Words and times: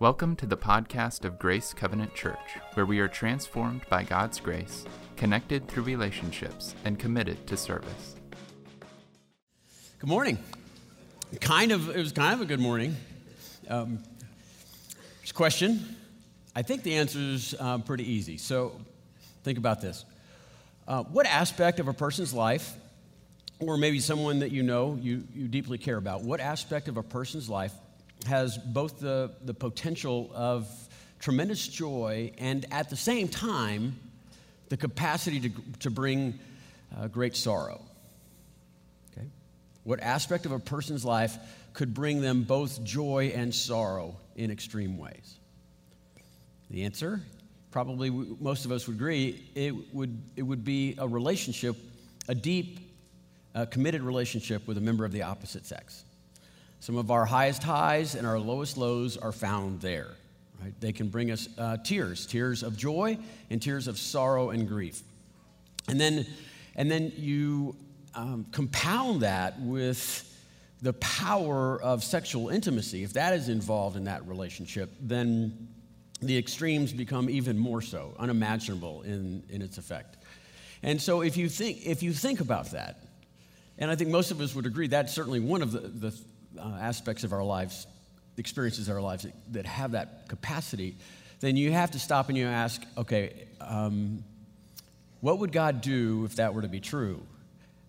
Welcome 0.00 0.34
to 0.36 0.46
the 0.46 0.56
podcast 0.56 1.24
of 1.24 1.38
Grace 1.38 1.72
Covenant 1.72 2.16
Church, 2.16 2.58
where 2.74 2.84
we 2.84 2.98
are 2.98 3.06
transformed 3.06 3.82
by 3.88 4.02
God's 4.02 4.40
grace, 4.40 4.84
connected 5.16 5.68
through 5.68 5.84
relationships, 5.84 6.74
and 6.84 6.98
committed 6.98 7.46
to 7.46 7.56
service. 7.56 8.16
Good 10.00 10.08
morning. 10.10 10.38
Kind 11.40 11.70
of, 11.70 11.90
it 11.90 11.96
was 11.96 12.10
kind 12.10 12.34
of 12.34 12.40
a 12.40 12.44
good 12.44 12.58
morning. 12.58 12.96
Um, 13.68 14.00
question. 15.32 15.96
I 16.56 16.62
think 16.62 16.82
the 16.82 16.96
answer 16.96 17.20
is 17.20 17.54
um, 17.60 17.82
pretty 17.82 18.10
easy. 18.10 18.36
So 18.36 18.72
think 19.44 19.58
about 19.58 19.80
this. 19.80 20.04
Uh, 20.88 21.04
what 21.04 21.26
aspect 21.26 21.78
of 21.78 21.86
a 21.86 21.94
person's 21.94 22.34
life, 22.34 22.74
or 23.60 23.76
maybe 23.76 24.00
someone 24.00 24.40
that 24.40 24.50
you 24.50 24.64
know 24.64 24.98
you, 25.00 25.22
you 25.32 25.46
deeply 25.46 25.78
care 25.78 25.96
about, 25.96 26.22
what 26.22 26.40
aspect 26.40 26.88
of 26.88 26.96
a 26.96 27.02
person's 27.02 27.48
life 27.48 27.72
has 28.26 28.58
both 28.58 29.00
the, 29.00 29.34
the 29.44 29.54
potential 29.54 30.30
of 30.34 30.68
tremendous 31.18 31.66
joy 31.66 32.32
and 32.38 32.66
at 32.70 32.90
the 32.90 32.96
same 32.96 33.28
time 33.28 33.98
the 34.68 34.76
capacity 34.76 35.40
to, 35.40 35.50
to 35.80 35.90
bring 35.90 36.38
uh, 36.96 37.08
great 37.08 37.36
sorrow. 37.36 37.80
Okay? 39.12 39.26
What 39.84 40.00
aspect 40.00 40.46
of 40.46 40.52
a 40.52 40.58
person's 40.58 41.04
life 41.04 41.38
could 41.72 41.94
bring 41.94 42.20
them 42.20 42.42
both 42.42 42.82
joy 42.84 43.32
and 43.34 43.54
sorrow 43.54 44.16
in 44.36 44.50
extreme 44.50 44.98
ways? 44.98 45.38
The 46.70 46.84
answer, 46.84 47.20
probably 47.70 48.10
most 48.10 48.64
of 48.64 48.72
us 48.72 48.86
would 48.86 48.96
agree, 48.96 49.50
it 49.54 49.74
would, 49.94 50.22
it 50.36 50.42
would 50.42 50.64
be 50.64 50.94
a 50.98 51.06
relationship, 51.06 51.76
a 52.28 52.34
deep, 52.34 52.80
uh, 53.54 53.66
committed 53.66 54.02
relationship 54.02 54.66
with 54.66 54.78
a 54.78 54.80
member 54.80 55.04
of 55.04 55.12
the 55.12 55.22
opposite 55.22 55.66
sex. 55.66 56.04
Some 56.80 56.96
of 56.96 57.10
our 57.10 57.24
highest 57.24 57.62
highs 57.62 58.14
and 58.14 58.26
our 58.26 58.38
lowest 58.38 58.76
lows 58.76 59.16
are 59.16 59.32
found 59.32 59.80
there. 59.80 60.10
Right? 60.62 60.74
They 60.80 60.92
can 60.92 61.08
bring 61.08 61.30
us 61.30 61.48
uh, 61.58 61.78
tears, 61.78 62.26
tears 62.26 62.62
of 62.62 62.76
joy 62.76 63.18
and 63.50 63.60
tears 63.60 63.88
of 63.88 63.98
sorrow 63.98 64.50
and 64.50 64.68
grief. 64.68 65.02
And 65.88 66.00
then, 66.00 66.26
and 66.76 66.90
then 66.90 67.12
you 67.16 67.76
um, 68.14 68.46
compound 68.52 69.22
that 69.22 69.60
with 69.60 70.30
the 70.82 70.92
power 70.94 71.80
of 71.80 72.04
sexual 72.04 72.50
intimacy. 72.50 73.02
If 73.02 73.14
that 73.14 73.32
is 73.32 73.48
involved 73.48 73.96
in 73.96 74.04
that 74.04 74.26
relationship, 74.26 74.92
then 75.00 75.68
the 76.20 76.36
extremes 76.36 76.92
become 76.92 77.28
even 77.30 77.58
more 77.58 77.82
so, 77.82 78.14
unimaginable 78.18 79.02
in, 79.02 79.42
in 79.48 79.62
its 79.62 79.78
effect. 79.78 80.18
And 80.82 81.00
so 81.00 81.22
if 81.22 81.36
you 81.36 81.48
think, 81.48 81.86
if 81.86 82.02
you 82.02 82.12
think 82.12 82.40
about 82.40 82.72
that, 82.72 83.00
and 83.78 83.90
I 83.90 83.96
think 83.96 84.10
most 84.10 84.30
of 84.30 84.40
us 84.40 84.54
would 84.54 84.66
agree 84.66 84.86
that's 84.86 85.12
certainly 85.12 85.40
one 85.40 85.62
of 85.62 85.72
the, 85.72 85.80
the 85.80 86.20
uh, 86.58 86.78
aspects 86.80 87.24
of 87.24 87.32
our 87.32 87.44
lives, 87.44 87.86
experiences 88.36 88.88
of 88.88 88.96
our 88.96 89.02
lives 89.02 89.24
that, 89.24 89.34
that, 89.52 89.66
have 89.66 89.92
that 89.92 90.28
capacity, 90.28 90.96
then 91.40 91.56
you 91.56 91.72
have 91.72 91.90
to 91.90 91.98
stop 91.98 92.28
and 92.28 92.38
you 92.38 92.46
ask, 92.46 92.82
okay, 92.96 93.46
um, 93.60 94.24
what 95.20 95.38
would 95.38 95.52
God 95.52 95.80
do 95.80 96.24
if 96.24 96.36
that 96.36 96.54
were 96.54 96.62
to 96.62 96.68
be 96.68 96.80
true? 96.80 97.22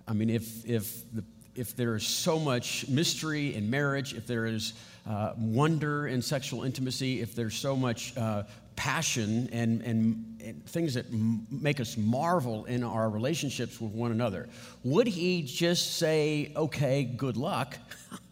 I 0.07 0.13
mean, 0.13 0.29
if, 0.29 0.65
if, 0.65 1.03
the, 1.13 1.23
if 1.55 1.75
there 1.75 1.95
is 1.95 2.05
so 2.05 2.39
much 2.39 2.87
mystery 2.87 3.55
in 3.55 3.69
marriage, 3.69 4.13
if 4.13 4.27
there 4.27 4.45
is 4.45 4.73
uh, 5.07 5.33
wonder 5.37 6.07
in 6.07 6.21
sexual 6.21 6.63
intimacy, 6.63 7.21
if 7.21 7.35
there's 7.35 7.55
so 7.55 7.75
much 7.75 8.15
uh, 8.17 8.43
passion 8.75 9.49
and, 9.51 9.81
and, 9.81 10.41
and, 10.43 10.65
things 10.65 10.95
that 10.95 11.05
m- 11.07 11.45
make 11.49 11.79
us 11.79 11.97
marvel 11.97 12.65
in 12.65 12.83
our 12.83 13.09
relationships 13.09 13.79
with 13.79 13.91
one 13.91 14.11
another, 14.11 14.49
would 14.83 15.07
he 15.07 15.41
just 15.41 15.97
say, 15.97 16.51
okay, 16.55 17.03
good 17.03 17.37
luck? 17.37 17.77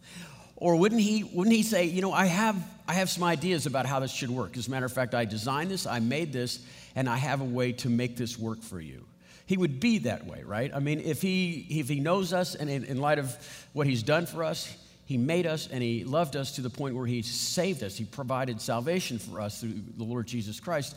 Or 0.56 0.76
wouldn't 0.76 1.00
he, 1.00 1.24
wouldn't 1.24 1.54
he 1.54 1.62
say, 1.62 1.86
you 1.86 2.00
know, 2.00 2.12
I 2.12 2.26
have, 2.26 2.56
I 2.86 2.94
have 2.94 3.10
some 3.10 3.24
ideas 3.24 3.66
about 3.66 3.86
how 3.86 4.00
this 4.00 4.12
should 4.12 4.30
work. 4.30 4.56
As 4.56 4.68
a 4.68 4.70
matter 4.70 4.86
of 4.86 4.92
fact, 4.92 5.14
I 5.14 5.24
designed 5.24 5.70
this, 5.70 5.86
I 5.86 5.98
made 5.98 6.32
this, 6.32 6.64
and 6.94 7.08
I 7.08 7.16
have 7.16 7.40
a 7.40 7.44
way 7.44 7.72
to 7.72 7.88
make 7.88 8.16
this 8.16 8.38
work 8.38 8.62
for 8.62 8.80
you. 8.80 9.04
He 9.46 9.56
would 9.56 9.80
be 9.80 9.98
that 9.98 10.26
way, 10.26 10.42
right? 10.42 10.70
I 10.74 10.78
mean, 10.78 11.00
if 11.00 11.20
he, 11.20 11.66
if 11.68 11.88
he 11.88 12.00
knows 12.00 12.32
us 12.32 12.54
and 12.54 12.70
in, 12.70 12.84
in 12.84 13.00
light 13.00 13.18
of 13.18 13.36
what 13.72 13.86
he's 13.86 14.02
done 14.02 14.26
for 14.26 14.44
us, 14.44 14.74
he 15.06 15.18
made 15.18 15.46
us 15.46 15.68
and 15.70 15.82
he 15.82 16.04
loved 16.04 16.34
us 16.34 16.52
to 16.52 16.62
the 16.62 16.70
point 16.70 16.94
where 16.94 17.06
he 17.06 17.20
saved 17.20 17.82
us. 17.82 17.96
He 17.96 18.04
provided 18.04 18.60
salvation 18.60 19.18
for 19.18 19.40
us 19.40 19.60
through 19.60 19.74
the 19.96 20.04
Lord 20.04 20.26
Jesus 20.26 20.60
Christ. 20.60 20.96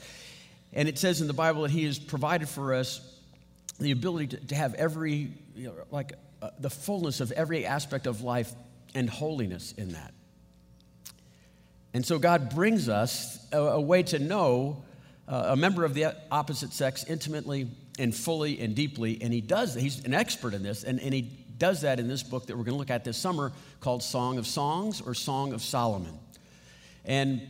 And 0.71 0.87
it 0.87 0.97
says 0.97 1.19
in 1.19 1.27
the 1.27 1.33
Bible 1.33 1.63
that 1.63 1.71
he 1.71 1.83
has 1.85 1.99
provided 1.99 2.47
for 2.47 2.73
us 2.73 3.01
the 3.79 3.91
ability 3.91 4.27
to, 4.27 4.47
to 4.47 4.55
have 4.55 4.75
every, 4.75 5.31
you 5.55 5.67
know, 5.67 5.73
like 5.91 6.13
uh, 6.41 6.51
the 6.59 6.69
fullness 6.69 7.19
of 7.19 7.31
every 7.33 7.65
aspect 7.65 8.07
of 8.07 8.21
life 8.21 8.53
and 8.97 9.09
holiness 9.09 9.73
in 9.73 9.89
that. 9.89 10.13
And 11.93 12.05
so 12.05 12.19
God 12.19 12.53
brings 12.53 12.89
us 12.89 13.45
a, 13.51 13.57
a 13.57 13.81
way 13.81 14.03
to 14.03 14.19
know 14.19 14.83
uh, 15.27 15.49
a 15.49 15.55
member 15.55 15.85
of 15.85 15.93
the 15.93 16.15
opposite 16.31 16.73
sex 16.73 17.03
intimately 17.03 17.69
and 17.99 18.13
fully 18.13 18.59
and 18.59 18.75
deeply. 18.75 19.19
And 19.21 19.31
he 19.31 19.41
does, 19.41 19.75
that, 19.75 19.81
he's 19.81 20.03
an 20.03 20.13
expert 20.13 20.53
in 20.53 20.63
this, 20.63 20.83
and, 20.83 20.99
and 20.99 21.13
he 21.13 21.31
does 21.57 21.81
that 21.81 21.99
in 21.99 22.07
this 22.07 22.23
book 22.23 22.47
that 22.47 22.57
we're 22.57 22.63
going 22.63 22.75
to 22.75 22.79
look 22.79 22.89
at 22.89 23.03
this 23.03 23.17
summer 23.17 23.51
called 23.79 24.01
Song 24.03 24.37
of 24.37 24.47
Songs 24.47 25.01
or 25.01 25.13
Song 25.13 25.53
of 25.53 25.61
Solomon. 25.61 26.17
And 27.05 27.41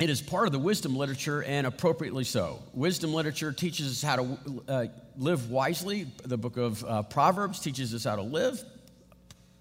it 0.00 0.10
is 0.10 0.20
part 0.20 0.46
of 0.46 0.52
the 0.52 0.58
wisdom 0.58 0.96
literature, 0.96 1.42
and 1.42 1.66
appropriately 1.66 2.24
so. 2.24 2.60
Wisdom 2.72 3.14
literature 3.14 3.52
teaches 3.52 3.86
us 3.86 4.02
how 4.02 4.16
to 4.16 4.38
uh, 4.68 4.86
live 5.16 5.50
wisely. 5.50 6.06
The 6.24 6.38
book 6.38 6.56
of 6.56 6.84
uh, 6.84 7.02
Proverbs 7.02 7.60
teaches 7.60 7.94
us 7.94 8.04
how 8.04 8.16
to 8.16 8.22
live. 8.22 8.62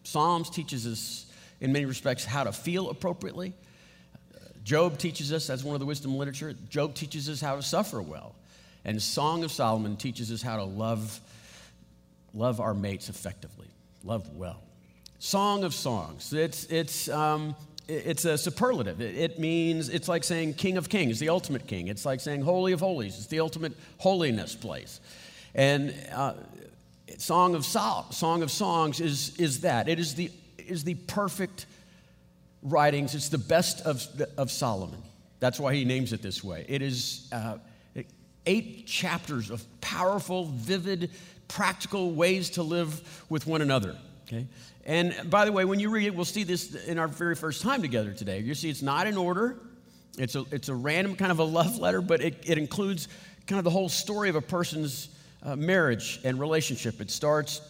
Psalms 0.03 0.49
teaches 0.49 0.87
us, 0.87 1.25
in 1.59 1.71
many 1.71 1.85
respects, 1.85 2.25
how 2.25 2.43
to 2.43 2.51
feel 2.51 2.89
appropriately. 2.89 3.53
Job 4.63 4.97
teaches 4.97 5.33
us, 5.33 5.47
that's 5.47 5.63
one 5.63 5.75
of 5.75 5.79
the 5.79 5.85
wisdom 5.85 6.17
literature, 6.17 6.53
Job 6.69 6.93
teaches 6.93 7.29
us 7.29 7.41
how 7.41 7.55
to 7.55 7.61
suffer 7.61 8.01
well. 8.01 8.35
And 8.85 9.01
Song 9.01 9.43
of 9.43 9.51
Solomon 9.51 9.95
teaches 9.95 10.31
us 10.31 10.41
how 10.41 10.57
to 10.57 10.63
love, 10.63 11.19
love 12.33 12.59
our 12.59 12.73
mates 12.73 13.09
effectively, 13.09 13.67
love 14.03 14.29
well. 14.35 14.61
Song 15.19 15.63
of 15.63 15.73
Songs, 15.73 16.33
it's, 16.33 16.65
it's, 16.65 17.07
um, 17.09 17.55
it's 17.87 18.25
a 18.25 18.37
superlative. 18.37 19.01
It, 19.01 19.15
it, 19.15 19.39
means, 19.39 19.89
it's 19.89 20.07
like 20.07 20.23
saying 20.23 20.55
King 20.55 20.77
of 20.77 20.89
Kings, 20.89 21.19
the 21.19 21.29
ultimate 21.29 21.67
king. 21.67 21.89
It's 21.89 22.05
like 22.05 22.19
saying 22.19 22.41
Holy 22.41 22.71
of 22.71 22.79
Holies, 22.79 23.17
it's 23.17 23.27
the 23.27 23.39
ultimate 23.39 23.73
holiness 23.99 24.55
place. 24.55 24.99
And 25.53 25.93
uh, 26.11 26.33
Song 27.17 27.55
of, 27.55 27.65
Sol- 27.65 28.11
Song 28.11 28.43
of 28.43 28.51
Songs 28.51 28.99
is, 28.99 29.35
is 29.37 29.61
that. 29.61 29.89
It 29.89 29.99
is 29.99 30.15
the, 30.15 30.31
is 30.57 30.83
the 30.83 30.95
perfect 30.95 31.65
writings. 32.61 33.15
It's 33.15 33.29
the 33.29 33.37
best 33.37 33.81
of, 33.85 34.05
of 34.37 34.51
Solomon. 34.51 35.01
That's 35.39 35.59
why 35.59 35.73
he 35.73 35.85
names 35.85 36.13
it 36.13 36.21
this 36.21 36.43
way. 36.43 36.65
It 36.69 36.81
is 36.81 37.27
uh, 37.31 37.57
eight 38.45 38.87
chapters 38.87 39.49
of 39.49 39.63
powerful, 39.81 40.45
vivid, 40.45 41.11
practical 41.47 42.11
ways 42.11 42.51
to 42.51 42.63
live 42.63 43.25
with 43.29 43.47
one 43.47 43.61
another. 43.61 43.97
Okay? 44.27 44.47
And 44.85 45.15
by 45.29 45.45
the 45.45 45.51
way, 45.51 45.65
when 45.65 45.79
you 45.79 45.89
read 45.89 46.07
it, 46.07 46.15
we'll 46.15 46.25
see 46.25 46.43
this 46.43 46.73
in 46.85 46.97
our 46.97 47.07
very 47.07 47.35
first 47.35 47.61
time 47.61 47.81
together 47.81 48.13
today. 48.13 48.39
You 48.39 48.55
see, 48.55 48.69
it's 48.69 48.81
not 48.81 49.07
in 49.07 49.17
order. 49.17 49.57
It's 50.17 50.35
a, 50.35 50.45
it's 50.51 50.69
a 50.69 50.75
random 50.75 51.15
kind 51.15 51.31
of 51.31 51.39
a 51.39 51.43
love 51.43 51.77
letter, 51.77 52.01
but 52.01 52.21
it, 52.21 52.43
it 52.45 52.57
includes 52.57 53.07
kind 53.47 53.57
of 53.57 53.63
the 53.63 53.69
whole 53.69 53.89
story 53.89 54.29
of 54.29 54.35
a 54.35 54.41
person's 54.41 55.09
uh, 55.43 55.55
marriage 55.55 56.19
and 56.23 56.39
relationship. 56.39 57.01
It 57.01 57.11
starts, 57.11 57.61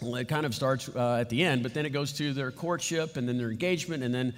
well, 0.00 0.16
it 0.16 0.28
kind 0.28 0.46
of 0.46 0.54
starts 0.54 0.88
uh, 0.88 1.18
at 1.20 1.28
the 1.28 1.42
end, 1.44 1.62
but 1.62 1.74
then 1.74 1.86
it 1.86 1.90
goes 1.90 2.12
to 2.14 2.32
their 2.32 2.50
courtship 2.50 3.16
and 3.16 3.28
then 3.28 3.38
their 3.38 3.50
engagement 3.50 4.02
and 4.02 4.14
then 4.14 4.34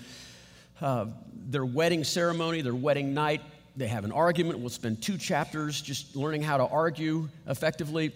uh, 0.80 1.06
their 1.48 1.64
wedding 1.64 2.04
ceremony, 2.04 2.62
their 2.62 2.74
wedding 2.74 3.14
night. 3.14 3.40
They 3.76 3.88
have 3.88 4.04
an 4.04 4.12
argument. 4.12 4.58
We'll 4.58 4.70
spend 4.70 5.02
two 5.02 5.16
chapters 5.16 5.80
just 5.80 6.16
learning 6.16 6.42
how 6.42 6.58
to 6.58 6.66
argue 6.66 7.28
effectively. 7.46 8.12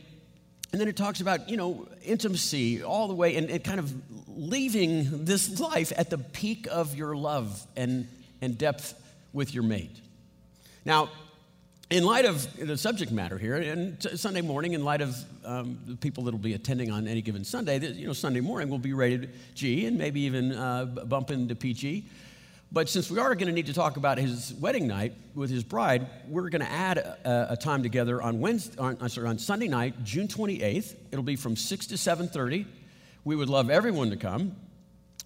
And 0.72 0.80
then 0.80 0.88
it 0.88 0.96
talks 0.96 1.20
about, 1.20 1.48
you 1.48 1.56
know, 1.56 1.88
intimacy 2.04 2.82
all 2.82 3.08
the 3.08 3.14
way 3.14 3.36
and, 3.36 3.48
and 3.48 3.62
kind 3.62 3.78
of 3.78 3.92
leaving 4.28 5.24
this 5.24 5.58
life 5.60 5.92
at 5.96 6.10
the 6.10 6.18
peak 6.18 6.66
of 6.70 6.94
your 6.94 7.16
love 7.16 7.64
and, 7.76 8.08
and 8.42 8.58
depth 8.58 8.94
with 9.32 9.54
your 9.54 9.62
mate. 9.62 9.96
Now, 10.84 11.08
in 11.90 12.04
light 12.04 12.24
of 12.24 12.48
the 12.58 12.76
subject 12.76 13.12
matter 13.12 13.38
here, 13.38 13.56
and 13.56 14.02
Sunday 14.18 14.40
morning, 14.40 14.72
in 14.72 14.84
light 14.84 15.00
of 15.00 15.16
um, 15.44 15.78
the 15.86 15.96
people 15.96 16.24
that 16.24 16.32
will 16.32 16.38
be 16.38 16.54
attending 16.54 16.90
on 16.90 17.06
any 17.06 17.22
given 17.22 17.44
Sunday, 17.44 17.78
you 17.78 18.06
know, 18.06 18.12
Sunday 18.12 18.40
morning 18.40 18.68
will 18.68 18.78
be 18.78 18.92
rated 18.92 19.30
G 19.54 19.86
and 19.86 19.96
maybe 19.96 20.22
even 20.22 20.52
uh, 20.52 20.84
bump 20.84 21.30
into 21.30 21.54
PG. 21.54 22.04
But 22.72 22.88
since 22.88 23.08
we 23.08 23.20
are 23.20 23.32
going 23.36 23.46
to 23.46 23.52
need 23.52 23.66
to 23.66 23.72
talk 23.72 23.96
about 23.96 24.18
his 24.18 24.52
wedding 24.54 24.88
night 24.88 25.14
with 25.36 25.50
his 25.50 25.62
bride, 25.62 26.08
we're 26.28 26.48
going 26.48 26.62
to 26.62 26.70
add 26.70 26.98
a, 26.98 27.52
a 27.52 27.56
time 27.56 27.84
together 27.84 28.20
on 28.20 28.40
Wednesday, 28.40 28.76
on, 28.78 29.08
sorry, 29.08 29.28
on 29.28 29.38
Sunday 29.38 29.68
night, 29.68 30.02
June 30.02 30.26
28th. 30.26 30.96
It'll 31.12 31.22
be 31.22 31.36
from 31.36 31.54
6 31.54 31.86
to 31.86 31.94
7:30. 31.94 32.66
We 33.24 33.36
would 33.36 33.48
love 33.48 33.70
everyone 33.70 34.10
to 34.10 34.16
come. 34.16 34.56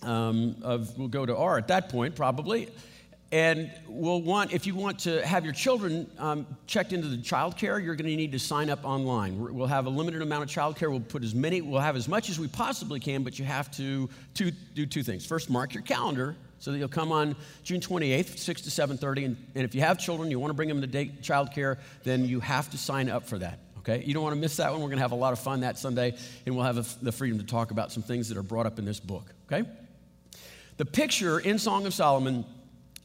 Um, 0.03 0.57
of, 0.63 0.99
we'll 0.99 1.09
go 1.09 1.25
to 1.25 1.35
R 1.35 1.57
at 1.57 1.69
that 1.69 1.89
point, 1.89 2.17
probably. 2.17 2.69
And 3.33 3.71
we'll 3.87 4.23
want, 4.23 4.53
if 4.53 4.67
you 4.67 4.75
want 4.75 4.99
to 5.01 5.25
have 5.25 5.45
your 5.45 5.55
children 5.55 6.11
um, 6.19 6.47
checked 6.67 6.93
into 6.93 7.07
the 7.07 7.19
child 7.19 7.57
care, 7.57 7.79
you're 7.79 7.95
going 7.95 8.11
to 8.11 8.17
need 8.17 8.33
to 8.33 8.41
sign 8.41 8.69
up 8.69 8.85
online. 8.85 9.39
We'll 9.55 9.69
have 9.69 9.87
a 9.87 9.91
limited 9.91 10.21
amount 10.21 10.43
of 10.43 10.49
child 10.49 10.77
care. 10.77 10.91
We'll 10.91 10.99
put 10.99 11.23
as 11.23 11.33
many, 11.33 11.61
we'll 11.61 11.81
have 11.81 11.95
as 11.95 12.09
much 12.09 12.29
as 12.29 12.41
we 12.41 12.49
possibly 12.49 12.99
can, 12.99 13.23
but 13.23 13.39
you 13.39 13.45
have 13.45 13.71
to, 13.77 14.09
to 14.35 14.51
do 14.51 14.85
two 14.85 15.05
things. 15.05 15.25
First, 15.25 15.49
mark 15.49 15.75
your 15.75 15.85
calendar 15.85 16.35
So 16.59 16.73
that 16.73 16.79
you'll 16.79 16.89
come 16.89 17.13
on 17.13 17.37
June 17.63 17.81
28th, 17.81 18.37
6 18.37 18.63
to 18.63 18.71
7.30, 18.71 19.25
and, 19.27 19.37
and 19.55 19.65
if 19.65 19.77
you 19.77 19.81
have 19.83 19.99
children, 19.99 20.29
you 20.31 20.41
want 20.41 20.51
to 20.51 20.55
bring 20.55 20.69
them 20.69 20.81
to 20.81 20.89
day, 20.89 21.13
child 21.23 21.53
care, 21.53 21.79
then 22.03 22.25
you 22.25 22.41
have 22.41 22.69
to 22.71 22.79
sign 22.79 23.09
up 23.09 23.29
for 23.29 23.39
that. 23.39 23.61
Okay? 23.79 24.03
You 24.05 24.13
don't 24.13 24.25
want 24.25 24.35
to 24.35 24.41
miss 24.41 24.57
that 24.57 24.73
one. 24.73 24.81
We're 24.81 24.89
going 24.89 24.99
to 24.99 25.03
have 25.03 25.13
a 25.13 25.15
lot 25.15 25.33
of 25.33 25.39
fun 25.39 25.61
that 25.61 25.79
Sunday, 25.79 26.17
and 26.47 26.57
we'll 26.57 26.65
have 26.65 26.79
a, 26.79 27.05
the 27.05 27.13
freedom 27.13 27.39
to 27.39 27.47
talk 27.47 27.71
about 27.71 27.93
some 27.93 28.03
things 28.03 28.29
that 28.29 28.37
are 28.37 28.43
brought 28.43 28.67
up 28.67 28.81
in 28.81 28.85
this 28.85 28.99
book. 28.99 29.33
Okay? 29.51 29.69
The 30.79 30.85
picture 30.85 31.39
in 31.39 31.61
Song 31.61 31.87
of 31.87 31.95
Solomon 31.95 32.45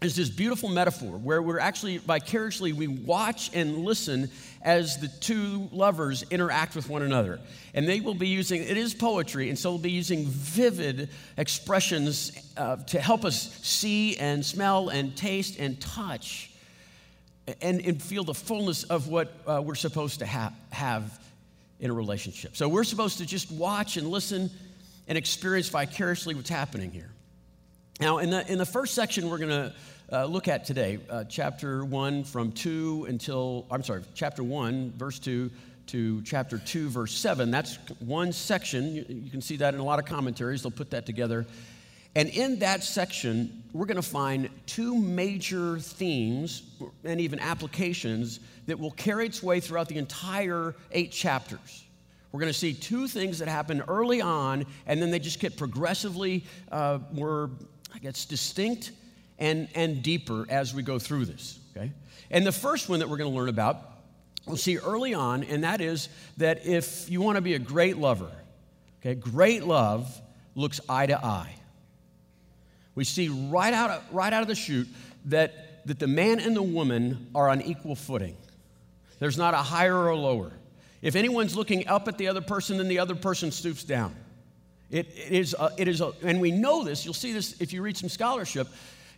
is 0.06 0.16
this 0.16 0.30
beautiful 0.30 0.70
metaphor 0.70 1.18
where 1.18 1.42
we're 1.42 1.60
actually 1.60 1.98
vicariously 1.98 2.72
we 2.72 2.88
watch 2.88 3.50
and 3.56 3.80
listen 3.80 4.30
as 4.62 5.00
the 5.00 5.08
two 5.08 5.68
lovers 5.72 6.24
interact 6.30 6.76
with 6.76 6.88
one 6.88 7.02
another. 7.02 7.40
And 7.74 7.90
they 7.90 8.02
will 8.02 8.14
be 8.14 8.28
using 8.28 8.62
it 8.62 8.78
is 8.78 8.94
poetry 8.94 9.50
and 9.50 9.58
so 9.58 9.72
they'll 9.72 9.80
be 9.80 9.92
using 9.92 10.26
vivid 10.26 11.10
expressions 11.38 12.32
uh, 12.56 12.78
to 12.78 13.00
help 13.00 13.26
us 13.26 13.52
see 13.64 14.16
and 14.18 14.46
smell 14.46 14.90
and 14.90 15.16
taste 15.18 15.60
and 15.60 15.82
touch 15.82 16.52
and, 17.62 17.82
and 17.82 18.02
feel 18.02 18.24
the 18.24 18.34
fullness 18.34 18.84
of 18.84 19.08
what 19.08 19.34
uh, 19.48 19.62
we're 19.64 19.76
supposed 19.76 20.20
to 20.20 20.28
ha- 20.28 20.54
have 20.72 21.20
in 21.80 21.90
a 21.90 21.94
relationship. 21.94 22.56
So 22.56 22.70
we're 22.70 22.84
supposed 22.84 23.18
to 23.18 23.26
just 23.26 23.52
watch 23.52 23.98
and 23.98 24.10
listen 24.10 24.52
and 25.08 25.18
experience 25.18 25.68
vicariously 25.70 26.36
what's 26.36 26.50
happening 26.50 26.92
here. 26.92 27.10
Now, 28.00 28.18
in 28.18 28.30
the, 28.30 28.52
in 28.52 28.58
the 28.58 28.66
first 28.66 28.94
section 28.94 29.30
we're 29.30 29.38
going 29.38 29.50
to 29.50 29.74
uh, 30.12 30.26
look 30.26 30.48
at 30.48 30.66
today, 30.66 31.00
uh, 31.10 31.24
chapter 31.24 31.84
1 31.84 32.24
from 32.24 32.52
2 32.52 33.08
until, 33.10 33.66
I'm 33.72 33.84
sorry, 33.84 34.04
chapter 34.14 34.44
1, 34.44 34.94
verse 34.98 35.20
2 35.20 35.50
to 35.88 36.22
chapter 36.22 36.58
2, 36.58 36.90
verse 36.90 37.16
7. 37.18 37.50
That's 37.52 37.78
one 38.00 38.32
section. 38.32 38.96
You, 38.96 39.06
you 39.08 39.32
can 39.32 39.42
see 39.42 39.58
that 39.58 39.74
in 39.74 39.80
a 39.80 39.84
lot 39.84 40.00
of 40.00 40.06
commentaries, 40.06 40.64
they'll 40.64 40.72
put 40.72 40.92
that 40.92 41.06
together. 41.06 41.46
And 42.16 42.30
in 42.30 42.60
that 42.60 42.84
section, 42.84 43.64
we're 43.74 43.88
going 43.88 43.98
to 43.98 44.02
find 44.02 44.50
two 44.68 44.96
major 44.96 45.80
themes 45.80 46.64
and 47.04 47.20
even 47.20 47.40
applications 47.40 48.40
that 48.68 48.80
will 48.80 48.92
carry 48.92 49.26
its 49.26 49.44
way 49.44 49.60
throughout 49.60 49.90
the 49.90 49.98
entire 49.98 50.76
eight 50.92 51.12
chapters. 51.12 51.84
We're 52.32 52.40
going 52.40 52.54
to 52.54 52.58
see 52.58 52.74
two 52.74 53.08
things 53.08 53.40
that 53.40 53.48
happen 53.48 53.82
early 53.88 54.22
on, 54.22 54.66
and 54.88 55.02
then 55.02 55.10
they 55.10 55.20
just 55.20 55.40
get 55.40 55.58
progressively 55.58 56.46
uh, 56.72 57.00
more 57.12 57.50
I 57.94 58.00
guess, 58.00 58.26
distinct 58.26 58.92
and, 59.40 59.68
and 59.76 60.02
deeper 60.02 60.46
as 60.50 60.74
we 60.74 60.84
go 60.84 61.00
through 61.00 61.26
this, 61.26 61.60
okay? 61.76 61.92
And 62.32 62.46
the 62.46 62.52
first 62.52 62.90
one 62.90 63.00
that 63.00 63.10
we're 63.10 63.18
going 63.18 63.32
to 63.32 63.38
learn 63.38 63.50
about, 63.50 63.78
we'll 64.46 64.58
see 64.58 64.78
early 64.78 65.14
on, 65.14 65.44
and 65.44 65.64
that 65.64 65.82
is 65.82 66.10
that 66.38 66.66
if 66.66 67.10
you 67.10 67.22
want 67.22 67.36
to 67.36 67.42
be 67.42 67.54
a 67.54 67.60
great 67.60 67.98
lover, 67.98 68.32
okay, 69.02 69.16
great 69.16 69.64
love 69.64 70.22
looks 70.56 70.80
eye 70.88 71.06
to 71.06 71.24
eye. 71.24 71.56
We 72.96 73.04
see 73.04 73.28
right 73.28 73.74
out 73.74 73.92
of, 73.92 74.04
right 74.12 74.32
out 74.32 74.42
of 74.42 74.48
the 74.48 74.56
chute 74.56 74.88
that, 75.26 75.86
that 75.86 76.00
the 76.00 76.08
man 76.08 76.40
and 76.40 76.56
the 76.56 76.64
woman 76.64 77.28
are 77.36 77.50
on 77.50 77.62
equal 77.62 77.96
footing. 77.96 78.38
There's 79.20 79.38
not 79.38 79.54
a 79.54 79.58
higher 79.58 79.98
or 79.98 80.16
lower. 80.16 80.54
If 81.02 81.16
anyone's 81.16 81.56
looking 81.56 81.88
up 81.88 82.08
at 82.08 82.18
the 82.18 82.30
other 82.30 82.42
person, 82.42 82.78
then 82.78 82.88
the 82.88 83.00
other 83.00 83.16
person 83.16 83.52
stoops 83.52 83.84
down. 83.84 84.16
It, 84.90 85.08
it 85.16 85.32
is, 85.32 85.56
a, 85.58 85.72
it 85.78 85.88
is 85.88 86.00
a, 86.00 86.14
and 86.24 86.40
we 86.40 86.52
know 86.52 86.84
this, 86.84 87.06
you'll 87.06 87.14
see 87.14 87.34
this 87.34 87.60
if 87.60 87.74
you 87.74 87.82
read 87.82 87.98
some 87.98 88.10
scholarship. 88.10 88.68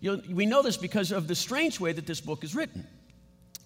We 0.02 0.46
know 0.46 0.62
this 0.62 0.78
because 0.78 1.12
of 1.12 1.28
the 1.28 1.36
strange 1.36 1.80
way 1.80 1.92
that 1.92 2.06
this 2.06 2.22
book 2.22 2.44
is 2.44 2.56
written. 2.56 2.86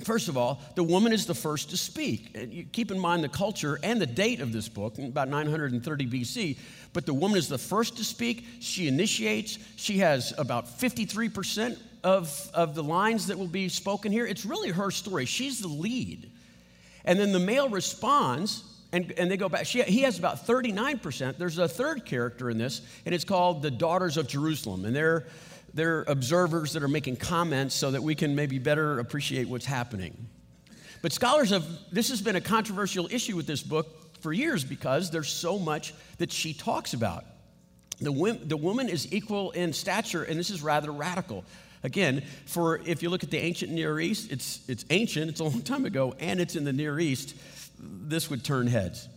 First 0.03 0.29
of 0.29 0.37
all, 0.37 0.61
the 0.75 0.83
woman 0.83 1.13
is 1.13 1.25
the 1.25 1.35
first 1.35 1.69
to 1.69 1.77
speak. 1.77 2.71
Keep 2.71 2.91
in 2.91 2.99
mind 2.99 3.23
the 3.23 3.29
culture 3.29 3.79
and 3.83 4.01
the 4.01 4.07
date 4.07 4.41
of 4.41 4.51
this 4.51 4.67
book, 4.67 4.97
about 4.97 5.29
930 5.29 6.07
BC. 6.07 6.57
But 6.93 7.05
the 7.05 7.13
woman 7.13 7.37
is 7.37 7.47
the 7.47 7.57
first 7.57 7.97
to 7.97 8.03
speak. 8.03 8.45
She 8.59 8.87
initiates. 8.87 9.59
She 9.75 9.99
has 9.99 10.33
about 10.37 10.65
53% 10.65 11.77
of, 12.03 12.49
of 12.53 12.75
the 12.75 12.83
lines 12.83 13.27
that 13.27 13.37
will 13.37 13.47
be 13.47 13.69
spoken 13.69 14.11
here. 14.11 14.25
It's 14.25 14.45
really 14.45 14.69
her 14.69 14.91
story. 14.91 15.25
She's 15.25 15.59
the 15.59 15.67
lead. 15.67 16.31
And 17.05 17.19
then 17.19 17.31
the 17.31 17.39
male 17.39 17.69
responds 17.69 18.63
and, 18.93 19.13
and 19.17 19.31
they 19.31 19.37
go 19.37 19.47
back. 19.47 19.65
She, 19.65 19.81
he 19.83 20.01
has 20.01 20.19
about 20.19 20.45
39%. 20.45 21.37
There's 21.37 21.57
a 21.57 21.67
third 21.67 22.05
character 22.05 22.49
in 22.49 22.57
this, 22.57 22.81
and 23.05 23.15
it's 23.15 23.23
called 23.23 23.61
the 23.61 23.71
Daughters 23.71 24.17
of 24.17 24.27
Jerusalem. 24.27 24.83
And 24.83 24.93
they're, 24.93 25.27
they're 25.73 26.03
observers 26.03 26.73
that 26.73 26.83
are 26.83 26.87
making 26.87 27.17
comments 27.17 27.75
so 27.75 27.91
that 27.91 28.03
we 28.03 28.15
can 28.15 28.35
maybe 28.35 28.59
better 28.59 28.99
appreciate 28.99 29.47
what's 29.47 29.65
happening. 29.65 30.27
But 31.01 31.11
scholars 31.13 31.49
have, 31.49 31.65
this 31.91 32.09
has 32.09 32.21
been 32.21 32.35
a 32.35 32.41
controversial 32.41 33.07
issue 33.11 33.35
with 33.35 33.47
this 33.47 33.63
book 33.63 34.19
for 34.21 34.31
years 34.31 34.63
because 34.63 35.09
there's 35.09 35.29
so 35.29 35.57
much 35.57 35.93
that 36.17 36.31
she 36.31 36.53
talks 36.53 36.93
about. 36.93 37.25
The, 37.99 38.39
the 38.43 38.57
woman 38.57 38.89
is 38.89 39.11
equal 39.13 39.51
in 39.51 39.73
stature, 39.73 40.23
and 40.23 40.39
this 40.39 40.49
is 40.49 40.61
rather 40.61 40.91
radical. 40.91 41.43
Again, 41.83 42.23
for 42.45 42.79
if 42.85 43.01
you 43.01 43.09
look 43.09 43.23
at 43.23 43.31
the 43.31 43.39
ancient 43.39 43.71
Near 43.71 43.99
East, 43.99 44.31
it's, 44.31 44.61
it's 44.67 44.85
ancient, 44.89 45.29
it's 45.29 45.39
a 45.39 45.43
long 45.43 45.61
time 45.61 45.85
ago, 45.85 46.15
and 46.19 46.39
it's 46.39 46.55
in 46.55 46.63
the 46.63 46.73
Near 46.73 46.99
East 46.99 47.35
this 47.81 48.29
would 48.29 48.43
turn 48.43 48.67
heads. 48.67 49.07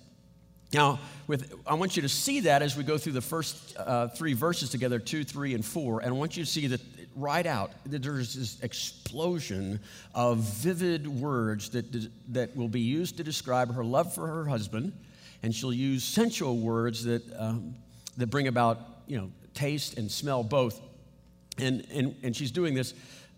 Now, 0.75 0.99
with, 1.29 1.55
I 1.67 1.75
want 1.75 1.95
you 1.95 2.03
to 2.03 2.09
see 2.09 2.41
that 2.41 2.61
as 2.61 2.77
we 2.77 2.83
go 2.83 2.99
through 2.99 3.13
the 3.13 3.21
first 3.21 3.77
uh, 3.79 4.09
three 4.09 4.33
verses 4.33 4.71
together, 4.71 4.99
two, 4.99 5.23
three, 5.23 5.55
and 5.55 5.65
four. 5.65 6.01
And 6.01 6.09
I 6.09 6.13
want 6.13 6.37
you 6.37 6.45
to 6.45 6.51
see 6.51 6.67
that 6.67 6.81
right 7.15 7.47
out 7.47 7.71
that 7.87 8.03
there's 8.03 8.35
this 8.35 8.61
explosion 8.61 9.79
of 10.17 10.39
vivid 10.39 11.07
words 11.07 11.71
that, 11.71 12.11
that 12.33 12.57
will 12.57 12.69
be 12.69 12.81
used 12.81 13.17
to 13.19 13.25
describe 13.25 13.73
her 13.73 13.85
love 13.85 14.13
for 14.13 14.27
her 14.27 14.47
husband. 14.47 14.93
And 15.45 15.55
she'll 15.55 15.73
use 15.73 16.03
sensual 16.03 16.59
words 16.59 17.05
that, 17.05 17.23
um, 17.39 17.77
that 18.17 18.27
bring 18.27 18.49
about, 18.49 18.81
you 19.07 19.17
know, 19.17 19.31
taste 19.55 19.97
and 19.97 20.11
smell 20.11 20.43
both. 20.43 20.81
And, 21.57 21.87
and, 21.93 22.17
and 22.25 22.35
she's 22.35 22.51
doing 22.51 22.75
this 22.75 22.95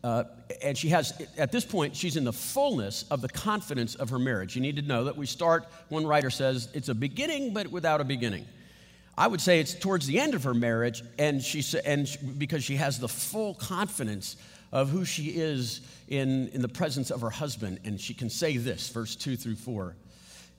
uh, 0.07 0.23
and 0.63 0.79
she 0.79 0.91
has, 0.91 1.21
at 1.37 1.51
this 1.51 1.65
point, 1.65 1.97
she's 1.97 2.17
in 2.17 2.23
the 2.23 2.33
fullness 2.33 3.05
of 3.11 3.23
the 3.23 3.29
confidence 3.29 3.97
of 3.97 4.09
her 4.11 4.21
marriage. 4.21 4.55
You 4.55 4.63
need 4.63 4.77
to 4.77 4.83
know 4.83 5.03
that 5.03 5.17
we 5.17 5.27
start, 5.27 5.67
one 5.89 6.07
writer 6.07 6.31
says, 6.31 6.69
it's 6.75 6.89
a 6.89 6.95
beginning, 6.95 7.53
but 7.53 7.67
without 7.73 8.01
a 8.01 8.05
beginning. 8.05 8.47
I 9.19 9.27
would 9.27 9.41
say 9.41 9.59
it's 9.59 9.75
towards 9.75 10.07
the 10.07 10.21
end 10.21 10.35
of 10.35 10.45
her 10.45 10.55
marriage, 10.55 11.03
and, 11.19 11.43
she, 11.43 11.61
and 11.85 12.07
she, 12.07 12.19
because 12.25 12.63
she 12.63 12.77
has 12.77 13.01
the 13.01 13.09
full 13.09 13.55
confidence 13.55 14.37
of 14.71 14.91
who 14.91 15.05
she 15.05 15.31
is 15.31 15.81
in, 16.07 16.51
in 16.51 16.63
the 16.63 16.69
presence 16.69 17.11
of 17.11 17.21
her 17.23 17.31
husband. 17.31 17.81
And 17.85 18.01
she 18.01 18.15
can 18.15 18.31
say 18.31 18.59
this, 18.59 18.89
verse 18.91 19.17
2 19.17 19.35
through 19.35 19.57
4. 19.57 19.97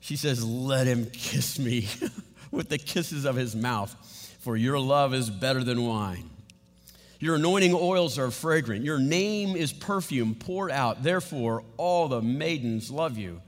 She 0.00 0.16
says, 0.16 0.44
Let 0.44 0.86
him 0.86 1.06
kiss 1.10 1.58
me 1.58 1.88
with 2.50 2.68
the 2.68 2.76
kisses 2.76 3.24
of 3.24 3.34
his 3.34 3.56
mouth, 3.56 3.96
for 4.40 4.58
your 4.58 4.78
love 4.78 5.14
is 5.14 5.30
better 5.30 5.64
than 5.64 5.86
wine. 5.86 6.28
Your 7.20 7.34
anointing 7.34 7.74
oils 7.74 8.18
are 8.18 8.30
fragrant. 8.30 8.84
Your 8.84 8.98
name 8.98 9.56
is 9.56 9.72
perfume 9.72 10.34
poured 10.34 10.70
out. 10.70 11.02
Therefore, 11.02 11.64
all 11.76 12.08
the 12.08 12.22
maidens 12.22 12.90
love 12.90 13.18
you. 13.18 13.42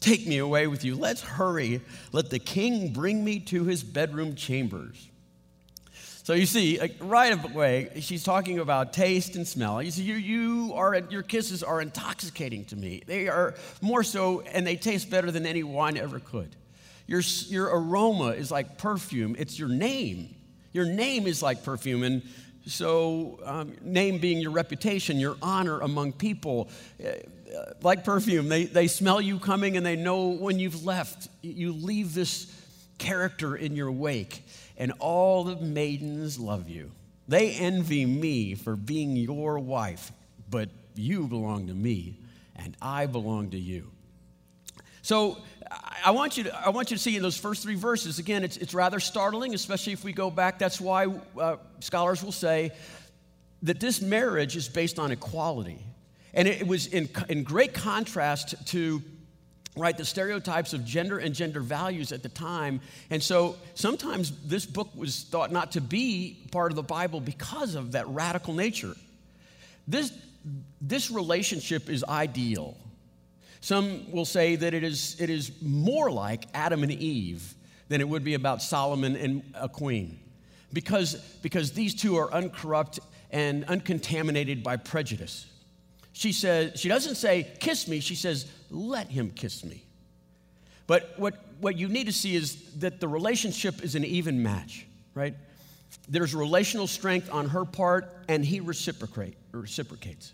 Take 0.00 0.26
me 0.26 0.38
away 0.38 0.68
with 0.68 0.84
you. 0.84 0.94
Let's 0.94 1.22
hurry. 1.22 1.80
Let 2.12 2.30
the 2.30 2.38
king 2.38 2.92
bring 2.92 3.24
me 3.24 3.40
to 3.40 3.64
his 3.64 3.82
bedroom 3.82 4.36
chambers. 4.36 5.08
So 6.22 6.34
you 6.34 6.46
see, 6.46 6.78
right 7.00 7.42
away, 7.42 7.90
she's 8.00 8.22
talking 8.22 8.58
about 8.58 8.92
taste 8.92 9.34
and 9.34 9.48
smell. 9.48 9.82
You 9.82 9.90
see, 9.90 10.02
you, 10.02 10.14
you 10.14 10.74
are, 10.74 10.94
your 11.08 11.22
kisses 11.22 11.62
are 11.62 11.80
intoxicating 11.80 12.66
to 12.66 12.76
me. 12.76 13.02
They 13.06 13.28
are 13.28 13.54
more 13.80 14.02
so, 14.02 14.42
and 14.42 14.66
they 14.66 14.76
taste 14.76 15.10
better 15.10 15.30
than 15.30 15.46
any 15.46 15.62
wine 15.62 15.96
ever 15.96 16.20
could. 16.20 16.54
Your, 17.06 17.22
your 17.48 17.68
aroma 17.68 18.28
is 18.28 18.50
like 18.50 18.76
perfume. 18.76 19.36
It's 19.38 19.58
your 19.58 19.70
name. 19.70 20.36
Your 20.72 20.84
name 20.84 21.26
is 21.26 21.42
like 21.42 21.64
perfume. 21.64 22.02
And 22.02 22.22
so, 22.68 23.40
um, 23.44 23.76
name 23.82 24.18
being 24.18 24.38
your 24.38 24.50
reputation, 24.50 25.18
your 25.18 25.36
honor 25.42 25.80
among 25.80 26.12
people. 26.12 26.68
Uh, 27.02 27.12
like 27.82 28.04
perfume, 28.04 28.48
they, 28.48 28.64
they 28.64 28.86
smell 28.86 29.20
you 29.20 29.38
coming 29.38 29.76
and 29.76 29.84
they 29.84 29.96
know 29.96 30.28
when 30.28 30.58
you've 30.58 30.84
left. 30.84 31.28
You 31.42 31.72
leave 31.72 32.14
this 32.14 32.52
character 32.98 33.56
in 33.56 33.74
your 33.74 33.90
wake, 33.90 34.44
and 34.76 34.92
all 34.98 35.44
the 35.44 35.56
maidens 35.56 36.38
love 36.38 36.68
you. 36.68 36.90
They 37.26 37.52
envy 37.52 38.04
me 38.06 38.54
for 38.54 38.76
being 38.76 39.16
your 39.16 39.58
wife, 39.58 40.12
but 40.50 40.68
you 40.94 41.26
belong 41.26 41.68
to 41.68 41.74
me, 41.74 42.18
and 42.56 42.76
I 42.82 43.06
belong 43.06 43.50
to 43.50 43.58
you. 43.58 43.90
So 45.02 45.38
I 46.04 46.10
want 46.10 46.36
you 46.36 46.44
to, 46.44 46.66
I 46.66 46.70
want 46.70 46.90
you 46.90 46.96
to 46.96 47.02
see 47.02 47.16
in 47.16 47.22
those 47.22 47.36
first 47.36 47.62
three 47.62 47.74
verses, 47.74 48.18
again, 48.18 48.44
it's, 48.44 48.56
it's 48.56 48.74
rather 48.74 49.00
startling, 49.00 49.54
especially 49.54 49.92
if 49.92 50.04
we 50.04 50.12
go 50.12 50.30
back. 50.30 50.58
That's 50.58 50.80
why 50.80 51.06
uh, 51.38 51.56
scholars 51.80 52.22
will 52.22 52.32
say 52.32 52.72
that 53.62 53.80
this 53.80 54.00
marriage 54.00 54.56
is 54.56 54.68
based 54.68 54.98
on 54.98 55.10
equality. 55.10 55.78
And 56.34 56.46
it, 56.46 56.66
was 56.66 56.86
in, 56.86 57.08
in 57.28 57.42
great 57.42 57.74
contrast 57.74 58.54
to 58.68 59.02
right 59.76 59.96
the 59.96 60.04
stereotypes 60.04 60.72
of 60.72 60.84
gender 60.84 61.18
and 61.18 61.34
gender 61.34 61.60
values 61.60 62.10
at 62.10 62.22
the 62.22 62.28
time 62.28 62.80
and 63.10 63.22
so 63.22 63.56
sometimes 63.74 64.32
this 64.44 64.66
book 64.66 64.88
was 64.96 65.22
thought 65.22 65.52
not 65.52 65.70
to 65.72 65.80
be 65.80 66.36
part 66.50 66.72
of 66.72 66.76
the 66.76 66.82
bible 66.82 67.20
because 67.20 67.76
of 67.76 67.92
that 67.92 68.08
radical 68.08 68.54
nature 68.54 68.96
this 69.86 70.12
this 70.80 71.12
relationship 71.12 71.88
is 71.88 72.02
ideal 72.08 72.76
some 73.60 74.10
will 74.10 74.24
say 74.24 74.56
that 74.56 74.74
it 74.74 74.84
is, 74.84 75.20
it 75.20 75.30
is 75.30 75.52
more 75.62 76.10
like 76.10 76.44
Adam 76.54 76.82
and 76.82 76.92
Eve 76.92 77.54
than 77.88 78.00
it 78.00 78.08
would 78.08 78.24
be 78.24 78.34
about 78.34 78.62
Solomon 78.62 79.16
and 79.16 79.42
a 79.54 79.68
queen. 79.68 80.20
Because, 80.72 81.14
because 81.42 81.72
these 81.72 81.94
two 81.94 82.16
are 82.16 82.32
uncorrupt 82.32 83.00
and 83.30 83.64
uncontaminated 83.64 84.62
by 84.62 84.76
prejudice. 84.76 85.46
She 86.12 86.32
says, 86.32 86.78
she 86.78 86.88
doesn't 86.88 87.14
say, 87.14 87.50
kiss 87.60 87.88
me, 87.88 88.00
she 88.00 88.14
says, 88.14 88.50
let 88.70 89.08
him 89.08 89.30
kiss 89.30 89.64
me. 89.64 89.84
But 90.86 91.14
what, 91.16 91.34
what 91.60 91.76
you 91.76 91.88
need 91.88 92.06
to 92.06 92.12
see 92.12 92.34
is 92.34 92.74
that 92.78 93.00
the 93.00 93.08
relationship 93.08 93.82
is 93.84 93.94
an 93.94 94.04
even 94.04 94.42
match, 94.42 94.86
right? 95.14 95.34
There's 96.08 96.34
relational 96.34 96.86
strength 96.86 97.30
on 97.32 97.48
her 97.50 97.64
part, 97.64 98.14
and 98.28 98.44
he 98.44 98.60
reciprocate, 98.60 99.36
reciprocates. 99.52 100.32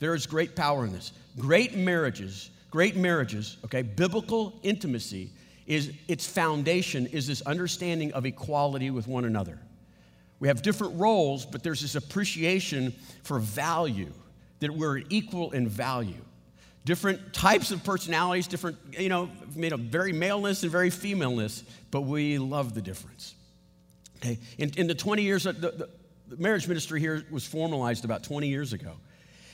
There 0.00 0.14
is 0.14 0.26
great 0.26 0.56
power 0.56 0.84
in 0.84 0.92
this. 0.92 1.12
Great 1.38 1.76
marriages, 1.76 2.50
great 2.70 2.96
marriages, 2.96 3.58
okay, 3.64 3.82
biblical 3.82 4.58
intimacy 4.62 5.30
is 5.66 5.92
its 6.08 6.26
foundation 6.26 7.06
is 7.06 7.28
this 7.28 7.42
understanding 7.42 8.12
of 8.14 8.26
equality 8.26 8.90
with 8.90 9.06
one 9.06 9.24
another. 9.24 9.60
We 10.40 10.48
have 10.48 10.62
different 10.62 10.98
roles, 10.98 11.46
but 11.46 11.62
there's 11.62 11.82
this 11.82 11.94
appreciation 11.94 12.92
for 13.22 13.38
value, 13.38 14.12
that 14.58 14.74
we're 14.74 15.02
equal 15.10 15.52
in 15.52 15.68
value. 15.68 16.22
Different 16.84 17.34
types 17.34 17.70
of 17.70 17.84
personalities, 17.84 18.46
different, 18.46 18.78
you 18.98 19.10
know, 19.10 19.30
made 19.54 19.72
of 19.72 19.80
very 19.80 20.12
maleness 20.12 20.62
and 20.62 20.72
very 20.72 20.90
femaleness, 20.90 21.62
but 21.90 22.02
we 22.02 22.38
love 22.38 22.74
the 22.74 22.80
difference. 22.82 23.34
Okay? 24.16 24.38
In, 24.58 24.70
in 24.76 24.86
the 24.86 24.94
20 24.94 25.22
years, 25.22 25.44
the, 25.44 25.52
the, 25.52 25.88
the 26.28 26.36
marriage 26.36 26.66
ministry 26.66 27.00
here 27.00 27.24
was 27.30 27.46
formalized 27.46 28.04
about 28.04 28.24
20 28.24 28.48
years 28.48 28.72
ago. 28.72 28.94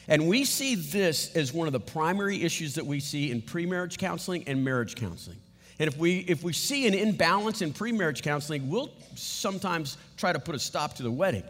And 0.09 0.29
we 0.29 0.45
see 0.45 0.77
this 0.77 1.35
as 1.35 1.53
one 1.53 1.67
of 1.67 1.73
the 1.73 1.81
primary 1.81 2.43
issues 2.43 2.75
that 2.75 2.87
we 2.87 3.01
see 3.01 3.31
in 3.31 3.43
pre 3.43 3.67
marriage 3.67 3.99
counseling 3.99 4.45
and 4.47 4.65
marriage 4.65 4.95
counseling. 4.95 5.39
And 5.79 5.89
if 5.89 5.99
we, 5.99 6.21
if 6.21 6.43
we 6.43 6.53
see 6.53 6.87
an 6.87 6.95
imbalance 6.95 7.61
in 7.61 7.73
pre 7.73 7.93
marriage 7.93 8.23
counseling, 8.23 8.69
we'll 8.69 8.91
sometimes 9.15 9.99
try 10.17 10.33
to 10.33 10.39
put 10.39 10.55
a 10.55 10.59
stop 10.59 10.95
to 10.95 11.03
the 11.03 11.11
wedding 11.11 11.43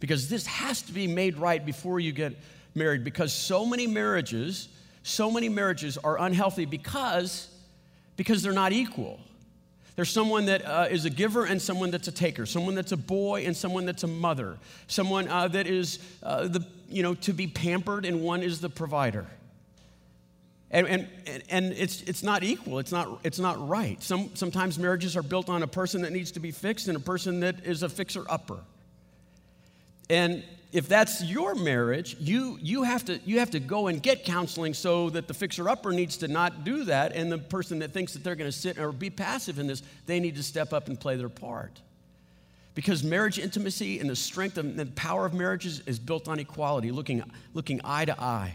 because 0.00 0.28
this 0.28 0.46
has 0.46 0.82
to 0.82 0.92
be 0.92 1.06
made 1.06 1.36
right 1.36 1.64
before 1.64 2.00
you 2.00 2.12
get 2.12 2.34
married 2.74 3.04
because 3.04 3.32
so 3.32 3.66
many 3.66 3.86
marriages, 3.86 4.68
so 5.02 5.30
many 5.30 5.48
marriages 5.48 5.98
are 5.98 6.18
unhealthy 6.20 6.64
because, 6.64 7.48
because 8.16 8.42
they're 8.42 8.52
not 8.52 8.72
equal. 8.72 9.20
There's 9.96 10.10
someone 10.10 10.46
that 10.46 10.64
uh, 10.64 10.88
is 10.90 11.04
a 11.04 11.10
giver 11.10 11.44
and 11.44 11.60
someone 11.60 11.90
that's 11.90 12.08
a 12.08 12.12
taker, 12.12 12.46
someone 12.46 12.74
that's 12.74 12.92
a 12.92 12.96
boy 12.96 13.44
and 13.44 13.54
someone 13.54 13.84
that's 13.84 14.02
a 14.02 14.06
mother, 14.06 14.56
someone 14.86 15.28
uh, 15.28 15.48
that 15.48 15.66
is 15.66 15.98
uh, 16.22 16.48
the, 16.48 16.64
you 16.90 17.02
know, 17.02 17.14
to 17.14 17.32
be 17.32 17.46
pampered 17.46 18.04
and 18.04 18.22
one 18.22 18.42
is 18.42 18.60
the 18.60 18.68
provider. 18.68 19.26
And, 20.70 20.86
and, 20.86 21.08
and 21.48 21.72
it's, 21.72 22.02
it's 22.02 22.22
not 22.22 22.44
equal, 22.44 22.78
it's 22.78 22.92
not, 22.92 23.20
it's 23.24 23.40
not 23.40 23.68
right. 23.68 24.00
Some, 24.02 24.30
sometimes 24.34 24.78
marriages 24.78 25.16
are 25.16 25.22
built 25.22 25.48
on 25.48 25.62
a 25.64 25.66
person 25.66 26.02
that 26.02 26.12
needs 26.12 26.30
to 26.32 26.40
be 26.40 26.52
fixed 26.52 26.86
and 26.86 26.96
a 26.96 27.00
person 27.00 27.40
that 27.40 27.66
is 27.66 27.82
a 27.82 27.88
fixer 27.88 28.24
upper. 28.28 28.58
And 30.08 30.44
if 30.72 30.88
that's 30.88 31.24
your 31.24 31.56
marriage, 31.56 32.16
you, 32.20 32.56
you, 32.60 32.84
have 32.84 33.04
to, 33.06 33.18
you 33.24 33.40
have 33.40 33.50
to 33.50 33.60
go 33.60 33.88
and 33.88 34.00
get 34.00 34.24
counseling 34.24 34.74
so 34.74 35.10
that 35.10 35.26
the 35.26 35.34
fixer 35.34 35.68
upper 35.68 35.90
needs 35.90 36.18
to 36.18 36.28
not 36.28 36.62
do 36.62 36.84
that, 36.84 37.12
and 37.12 37.30
the 37.32 37.38
person 37.38 37.80
that 37.80 37.92
thinks 37.92 38.12
that 38.12 38.22
they're 38.22 38.36
going 38.36 38.50
to 38.50 38.56
sit 38.56 38.78
or 38.78 38.92
be 38.92 39.10
passive 39.10 39.58
in 39.58 39.66
this, 39.66 39.82
they 40.06 40.20
need 40.20 40.36
to 40.36 40.42
step 40.42 40.72
up 40.72 40.86
and 40.86 41.00
play 41.00 41.16
their 41.16 41.28
part. 41.28 41.80
Because 42.74 43.02
marriage 43.02 43.38
intimacy 43.38 43.98
and 43.98 44.08
the 44.08 44.16
strength 44.16 44.56
and 44.56 44.78
the 44.78 44.86
power 44.86 45.26
of 45.26 45.34
marriages 45.34 45.82
is 45.86 45.98
built 45.98 46.28
on 46.28 46.38
equality, 46.38 46.90
looking, 46.90 47.22
looking 47.52 47.80
eye 47.84 48.04
to 48.04 48.20
eye. 48.20 48.54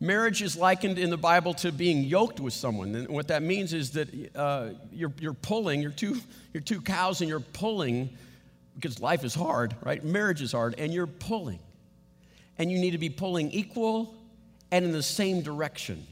Marriage 0.00 0.40
is 0.42 0.56
likened 0.56 0.98
in 0.98 1.10
the 1.10 1.16
Bible 1.16 1.52
to 1.54 1.72
being 1.72 2.02
yoked 2.04 2.40
with 2.40 2.54
someone. 2.54 2.94
And 2.94 3.08
what 3.08 3.28
that 3.28 3.42
means 3.42 3.72
is 3.74 3.90
that 3.92 4.08
uh, 4.34 4.70
you're, 4.92 5.12
you're 5.20 5.34
pulling, 5.34 5.82
you're 5.82 5.90
two, 5.90 6.18
you're 6.54 6.62
two 6.62 6.80
cows 6.80 7.20
and 7.20 7.28
you're 7.28 7.40
pulling 7.40 8.10
because 8.76 9.00
life 9.00 9.24
is 9.24 9.34
hard, 9.34 9.74
right? 9.82 10.02
Marriage 10.02 10.40
is 10.40 10.52
hard, 10.52 10.74
and 10.78 10.92
you're 10.92 11.06
pulling. 11.06 11.58
And 12.58 12.70
you 12.70 12.78
need 12.78 12.92
to 12.92 12.98
be 12.98 13.10
pulling 13.10 13.50
equal 13.50 14.14
and 14.70 14.84
in 14.84 14.92
the 14.92 15.02
same 15.02 15.42
direction. 15.42 16.06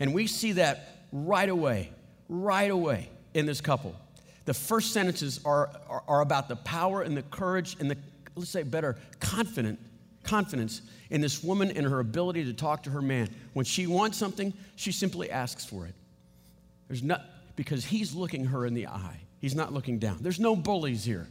And 0.00 0.14
we 0.14 0.26
see 0.26 0.52
that 0.52 1.06
right 1.12 1.48
away, 1.48 1.90
right 2.28 2.70
away 2.70 3.10
in 3.34 3.44
this 3.46 3.60
couple. 3.60 3.94
The 4.44 4.54
first 4.54 4.92
sentences 4.92 5.40
are, 5.44 5.70
are, 5.88 6.02
are 6.06 6.20
about 6.20 6.48
the 6.48 6.56
power 6.56 7.02
and 7.02 7.16
the 7.16 7.22
courage 7.22 7.76
and 7.80 7.90
the, 7.90 7.96
let's 8.34 8.50
say 8.50 8.62
better, 8.62 8.96
confident, 9.20 9.78
confidence 10.22 10.82
in 11.10 11.20
this 11.20 11.42
woman 11.42 11.70
and 11.70 11.86
her 11.86 12.00
ability 12.00 12.44
to 12.44 12.52
talk 12.52 12.82
to 12.84 12.90
her 12.90 13.02
man. 13.02 13.28
When 13.52 13.64
she 13.64 13.86
wants 13.86 14.18
something, 14.18 14.52
she 14.76 14.92
simply 14.92 15.30
asks 15.30 15.64
for 15.64 15.86
it. 15.86 15.94
There's 16.88 17.02
not, 17.02 17.22
because 17.56 17.84
he's 17.84 18.14
looking 18.14 18.46
her 18.46 18.66
in 18.66 18.74
the 18.74 18.88
eye. 18.88 19.20
He's 19.40 19.54
not 19.54 19.72
looking 19.72 19.98
down. 19.98 20.18
There's 20.20 20.40
no 20.40 20.56
bullies 20.56 21.04
here, 21.04 21.26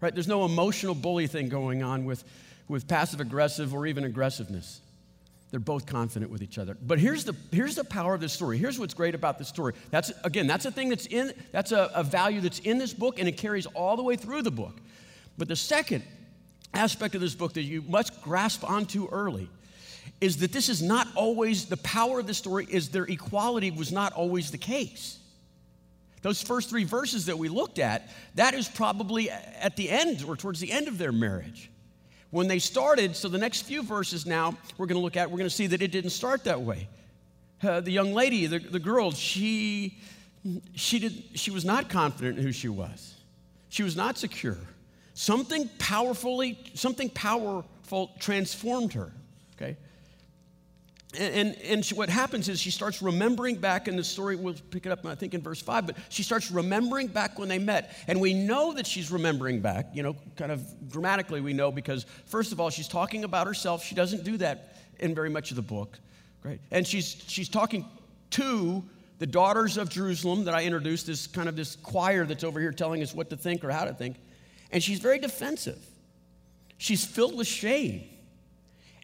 right? 0.00 0.12
There's 0.12 0.28
no 0.28 0.44
emotional 0.44 0.94
bully 0.94 1.26
thing 1.26 1.48
going 1.48 1.82
on 1.82 2.04
with, 2.04 2.24
with 2.66 2.88
passive 2.88 3.20
aggressive 3.20 3.74
or 3.74 3.86
even 3.86 4.04
aggressiveness. 4.04 4.80
They're 5.50 5.60
both 5.60 5.86
confident 5.86 6.30
with 6.30 6.42
each 6.42 6.58
other. 6.58 6.76
But 6.80 6.98
here's 6.98 7.24
the, 7.24 7.34
here's 7.50 7.74
the 7.74 7.84
power 7.84 8.14
of 8.14 8.20
this 8.20 8.34
story. 8.34 8.58
Here's 8.58 8.78
what's 8.78 8.92
great 8.92 9.14
about 9.14 9.38
this 9.38 9.48
story. 9.48 9.72
That's, 9.90 10.12
again, 10.24 10.46
that's 10.46 10.66
a 10.66 10.70
thing 10.70 10.90
that's 10.90 11.06
in, 11.06 11.32
that's 11.52 11.72
a, 11.72 11.90
a 11.94 12.04
value 12.04 12.40
that's 12.40 12.58
in 12.58 12.78
this 12.78 12.92
book 12.92 13.18
and 13.18 13.26
it 13.26 13.38
carries 13.38 13.64
all 13.66 13.96
the 13.96 14.02
way 14.02 14.16
through 14.16 14.42
the 14.42 14.50
book. 14.50 14.78
But 15.38 15.48
the 15.48 15.56
second 15.56 16.04
aspect 16.74 17.14
of 17.14 17.22
this 17.22 17.34
book 17.34 17.54
that 17.54 17.62
you 17.62 17.82
must 17.82 18.20
grasp 18.22 18.68
onto 18.68 19.08
early 19.08 19.48
is 20.20 20.38
that 20.38 20.52
this 20.52 20.68
is 20.68 20.82
not 20.82 21.08
always, 21.14 21.66
the 21.66 21.76
power 21.78 22.20
of 22.20 22.26
the 22.26 22.34
story 22.34 22.66
is 22.68 22.90
their 22.90 23.04
equality 23.04 23.70
was 23.70 23.90
not 23.90 24.12
always 24.12 24.50
the 24.50 24.58
case. 24.58 25.18
Those 26.22 26.42
first 26.42 26.68
three 26.68 26.84
verses 26.84 27.26
that 27.26 27.38
we 27.38 27.48
looked 27.48 27.78
at, 27.78 28.10
that 28.34 28.52
is 28.52 28.68
probably 28.68 29.30
at 29.30 29.76
the 29.76 29.88
end 29.88 30.24
or 30.26 30.36
towards 30.36 30.60
the 30.60 30.72
end 30.72 30.88
of 30.88 30.98
their 30.98 31.12
marriage. 31.12 31.70
When 32.30 32.46
they 32.46 32.58
started, 32.58 33.16
so 33.16 33.28
the 33.28 33.38
next 33.38 33.62
few 33.62 33.82
verses 33.82 34.26
now 34.26 34.56
we're 34.76 34.86
going 34.86 34.98
to 34.98 35.02
look 35.02 35.16
at, 35.16 35.30
we're 35.30 35.38
going 35.38 35.48
to 35.48 35.54
see 35.54 35.66
that 35.68 35.80
it 35.80 35.90
didn't 35.90 36.10
start 36.10 36.44
that 36.44 36.60
way. 36.60 36.88
Uh, 37.62 37.80
the 37.80 37.90
young 37.90 38.12
lady, 38.12 38.46
the, 38.46 38.58
the 38.58 38.78
girl, 38.78 39.10
she, 39.10 39.98
she, 40.74 40.98
did, 40.98 41.24
she 41.34 41.50
was 41.50 41.64
not 41.64 41.88
confident 41.88 42.38
in 42.38 42.44
who 42.44 42.52
she 42.52 42.68
was. 42.68 43.14
She 43.70 43.82
was 43.82 43.96
not 43.96 44.18
secure. 44.18 44.58
Something 45.14 45.68
powerfully, 45.78 46.58
something 46.74 47.10
powerful 47.10 48.12
transformed 48.20 48.92
her. 48.92 49.12
And, 51.18 51.34
and, 51.34 51.56
and 51.62 51.88
what 51.88 52.08
happens 52.08 52.48
is 52.48 52.60
she 52.60 52.70
starts 52.70 53.02
remembering 53.02 53.56
back 53.56 53.88
in 53.88 53.96
the 53.96 54.04
story, 54.04 54.36
we'll 54.36 54.54
pick 54.70 54.86
it 54.86 54.92
up, 54.92 55.04
I 55.04 55.16
think, 55.16 55.34
in 55.34 55.42
verse 55.42 55.60
5, 55.60 55.86
but 55.88 55.96
she 56.08 56.22
starts 56.22 56.50
remembering 56.50 57.08
back 57.08 57.38
when 57.38 57.48
they 57.48 57.58
met. 57.58 57.92
And 58.06 58.20
we 58.20 58.32
know 58.32 58.72
that 58.74 58.86
she's 58.86 59.10
remembering 59.10 59.60
back, 59.60 59.88
you 59.92 60.02
know, 60.02 60.16
kind 60.36 60.52
of 60.52 60.64
grammatically 60.90 61.40
we 61.40 61.52
know 61.52 61.72
because, 61.72 62.06
first 62.26 62.52
of 62.52 62.60
all, 62.60 62.70
she's 62.70 62.88
talking 62.88 63.24
about 63.24 63.46
herself. 63.48 63.84
She 63.84 63.96
doesn't 63.96 64.22
do 64.22 64.36
that 64.36 64.76
in 65.00 65.14
very 65.14 65.28
much 65.28 65.50
of 65.50 65.56
the 65.56 65.62
book, 65.62 65.98
right? 66.44 66.60
And 66.70 66.86
she's, 66.86 67.22
she's 67.26 67.48
talking 67.48 67.84
to 68.30 68.84
the 69.18 69.26
daughters 69.26 69.76
of 69.76 69.88
Jerusalem 69.88 70.44
that 70.44 70.54
I 70.54 70.62
introduced, 70.62 71.06
this 71.06 71.26
kind 71.26 71.48
of 71.48 71.56
this 71.56 71.74
choir 71.76 72.24
that's 72.24 72.44
over 72.44 72.60
here 72.60 72.72
telling 72.72 73.02
us 73.02 73.12
what 73.12 73.30
to 73.30 73.36
think 73.36 73.64
or 73.64 73.70
how 73.70 73.84
to 73.84 73.92
think. 73.92 74.16
And 74.70 74.82
she's 74.82 75.00
very 75.00 75.18
defensive. 75.18 75.84
She's 76.76 77.04
filled 77.04 77.36
with 77.36 77.48
shame. 77.48 78.08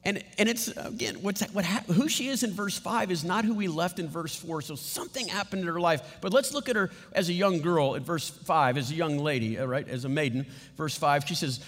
And, 0.05 0.23
and 0.37 0.49
it's, 0.49 0.69
again, 0.69 1.17
what's, 1.23 1.43
what 1.53 1.65
who 1.65 2.09
she 2.09 2.29
is 2.29 2.43
in 2.43 2.53
verse 2.53 2.79
5 2.79 3.11
is 3.11 3.25
not 3.25 3.45
who 3.45 3.55
we 3.55 3.69
left 3.69 3.99
in 3.99 4.09
verse 4.09 4.37
4. 4.37 4.61
So 4.63 4.75
something 4.75 5.29
happened 5.29 5.63
in 5.63 5.69
her 5.69 5.81
life. 5.81 6.19
But 6.21 6.33
let's 6.33 6.53
look 6.53 6.69
at 6.69 6.77
her 6.77 6.91
as 7.13 7.31
a 7.31 7.33
young 7.33 7.61
girl 7.61 7.95
in 7.95 8.05
verse 8.05 8.29
5, 8.29 8.77
as 8.77 8.91
a 8.91 8.95
young 8.95 9.19
lady, 9.19 9.57
right, 9.57 9.89
as 9.89 10.05
a 10.05 10.09
maiden. 10.09 10.47
Verse 10.77 10.97
5, 10.97 11.27
she 11.27 11.35
says, 11.35 11.61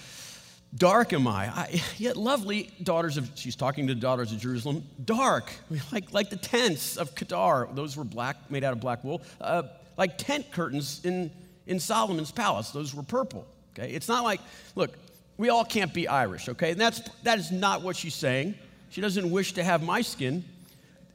Dark 0.75 1.13
am 1.13 1.27
I. 1.27 1.47
I 1.47 1.81
yet 1.97 2.17
lovely 2.17 2.69
daughters 2.83 3.17
of, 3.17 3.31
she's 3.35 3.55
talking 3.55 3.87
to 3.87 3.95
the 3.95 3.99
daughters 3.99 4.31
of 4.31 4.39
Jerusalem, 4.39 4.83
dark, 5.03 5.51
like, 5.91 6.13
like 6.13 6.29
the 6.29 6.37
tents 6.37 6.97
of 6.97 7.15
Kedar. 7.15 7.69
Those 7.73 7.97
were 7.97 8.03
black, 8.03 8.51
made 8.51 8.63
out 8.63 8.73
of 8.73 8.79
black 8.79 9.03
wool. 9.03 9.21
Uh, 9.41 9.63
like 9.97 10.17
tent 10.17 10.51
curtains 10.51 11.01
in, 11.03 11.31
in 11.65 11.79
Solomon's 11.79 12.31
palace. 12.31 12.69
Those 12.69 12.93
were 12.93 13.03
purple. 13.03 13.47
Okay? 13.77 13.91
It's 13.91 14.07
not 14.07 14.23
like, 14.23 14.41
look, 14.75 14.91
we 15.37 15.49
all 15.49 15.63
can't 15.63 15.93
be 15.93 16.07
Irish, 16.07 16.49
okay? 16.49 16.71
And 16.71 16.81
that's, 16.81 17.01
that 17.23 17.37
is 17.37 17.51
not 17.51 17.81
what 17.81 17.95
she's 17.95 18.15
saying. 18.15 18.55
She 18.89 19.01
doesn't 19.01 19.29
wish 19.29 19.53
to 19.53 19.63
have 19.63 19.83
my 19.83 20.01
skin. 20.01 20.43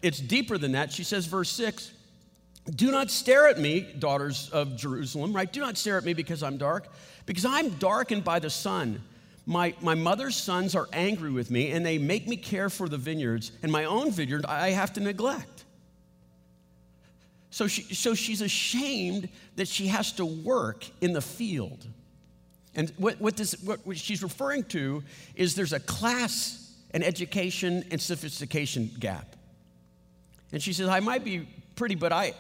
It's 0.03 0.19
deeper 0.21 0.59
than 0.59 0.73
that. 0.73 0.93
She 0.93 1.05
says, 1.05 1.27
verse 1.27 1.51
6, 1.51 1.93
do 2.71 2.93
not 2.93 3.11
stare 3.11 3.49
at 3.49 3.59
me, 3.59 3.81
daughters 3.81 4.49
of 4.51 4.77
Jerusalem, 4.77 5.33
right? 5.33 5.53
Do 5.53 5.61
not 5.61 5.77
stare 5.77 5.99
at 5.99 6.05
me 6.05 6.15
because 6.15 6.43
I'm 6.43 6.57
dark, 6.57 6.87
because 7.27 7.45
I'm 7.45 7.71
darkened 7.71 8.23
by 8.23 8.39
the 8.39 8.51
sun. 8.51 9.03
My, 9.45 9.75
my 9.81 9.97
mother's 9.97 10.37
sons 10.37 10.77
are 10.77 10.89
angry 10.93 11.33
with 11.33 11.51
me, 11.51 11.73
and 11.73 11.85
they 11.85 11.99
make 11.99 12.29
me 12.29 12.37
care 12.37 12.71
for 12.71 12.89
the 12.89 12.99
vineyards, 12.99 13.51
and 13.63 13.73
my 13.73 13.85
own 13.85 14.13
vineyard 14.13 14.47
I 14.47 14.71
have 14.71 14.93
to 14.93 15.01
neglect. 15.01 15.65
So, 17.51 17.67
she, 17.67 17.83
so 17.95 18.15
she's 18.15 18.41
ashamed 18.41 19.29
that 19.57 19.67
she 19.67 19.89
has 19.89 20.13
to 20.13 20.25
work 20.25 20.87
in 21.01 21.13
the 21.13 21.21
field. 21.21 21.87
And 22.75 22.91
what, 22.97 23.21
what, 23.21 23.37
this, 23.37 23.55
what, 23.63 23.81
she's 23.97 24.23
referring 24.23 24.65
to 24.65 25.03
is 25.35 25.55
there's 25.55 25.73
a 25.73 25.81
class 25.81 26.75
and 26.93 27.05
education 27.05 27.85
and 27.91 28.01
sophistication 28.01 28.91
gap. 28.99 29.37
And 30.53 30.63
she 30.63 30.73
says, 30.73 30.89
I 30.89 31.01
might 31.01 31.25
be 31.25 31.49
pretty, 31.77 31.95
but 31.95 32.13
I, 32.13 32.35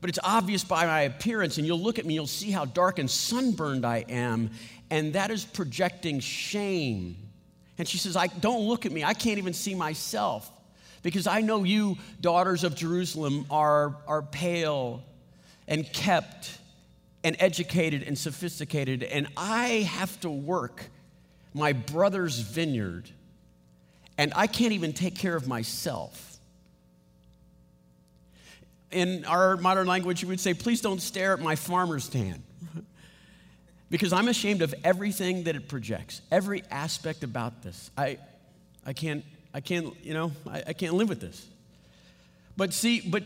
but 0.00 0.10
it's 0.10 0.18
obvious 0.22 0.64
by 0.64 0.86
my 0.86 1.02
appearance, 1.02 1.58
and 1.58 1.66
you'll 1.66 1.80
look 1.80 1.98
at 1.98 2.06
me, 2.06 2.14
you'll 2.14 2.26
see 2.26 2.50
how 2.50 2.64
dark 2.64 2.98
and 2.98 3.10
sunburned 3.10 3.84
I 3.84 4.04
am, 4.08 4.50
and 4.90 5.12
that 5.14 5.30
is 5.30 5.44
projecting 5.44 6.20
shame. 6.20 7.16
And 7.78 7.86
she 7.86 7.98
says, 7.98 8.16
I 8.16 8.26
don't 8.26 8.66
look 8.66 8.86
at 8.86 8.92
me, 8.92 9.04
I 9.04 9.14
can't 9.14 9.38
even 9.38 9.54
see 9.54 9.74
myself. 9.74 10.50
Because 11.02 11.26
I 11.26 11.42
know 11.42 11.62
you, 11.62 11.96
daughters 12.20 12.64
of 12.64 12.74
Jerusalem, 12.74 13.46
are, 13.50 13.96
are 14.06 14.22
pale 14.22 15.02
and 15.68 15.90
kept 15.92 16.58
and 17.24 17.36
educated 17.40 18.02
and 18.02 18.16
sophisticated, 18.16 19.02
and 19.02 19.28
I 19.36 19.88
have 19.90 20.20
to 20.20 20.30
work 20.30 20.88
my 21.54 21.72
brother's 21.72 22.38
vineyard, 22.38 23.10
and 24.16 24.32
I 24.36 24.46
can't 24.46 24.72
even 24.72 24.92
take 24.92 25.16
care 25.16 25.34
of 25.34 25.48
myself 25.48 26.28
in 28.90 29.24
our 29.24 29.56
modern 29.56 29.86
language, 29.86 30.22
you 30.22 30.28
would 30.28 30.40
say, 30.40 30.54
please 30.54 30.80
don't 30.80 31.00
stare 31.00 31.32
at 31.32 31.40
my 31.40 31.56
farmer's 31.56 32.04
stand. 32.04 32.42
because 33.90 34.12
I'm 34.12 34.28
ashamed 34.28 34.62
of 34.62 34.74
everything 34.84 35.44
that 35.44 35.56
it 35.56 35.68
projects, 35.68 36.22
every 36.30 36.62
aspect 36.70 37.22
about 37.22 37.62
this. 37.62 37.90
I, 37.96 38.18
I 38.86 38.92
can't, 38.92 39.24
I 39.52 39.60
can't, 39.60 39.94
you 40.02 40.14
know, 40.14 40.32
I, 40.48 40.62
I 40.68 40.72
can't 40.72 40.94
live 40.94 41.08
with 41.08 41.20
this. 41.20 41.46
But 42.56 42.72
see, 42.72 43.00
but 43.00 43.24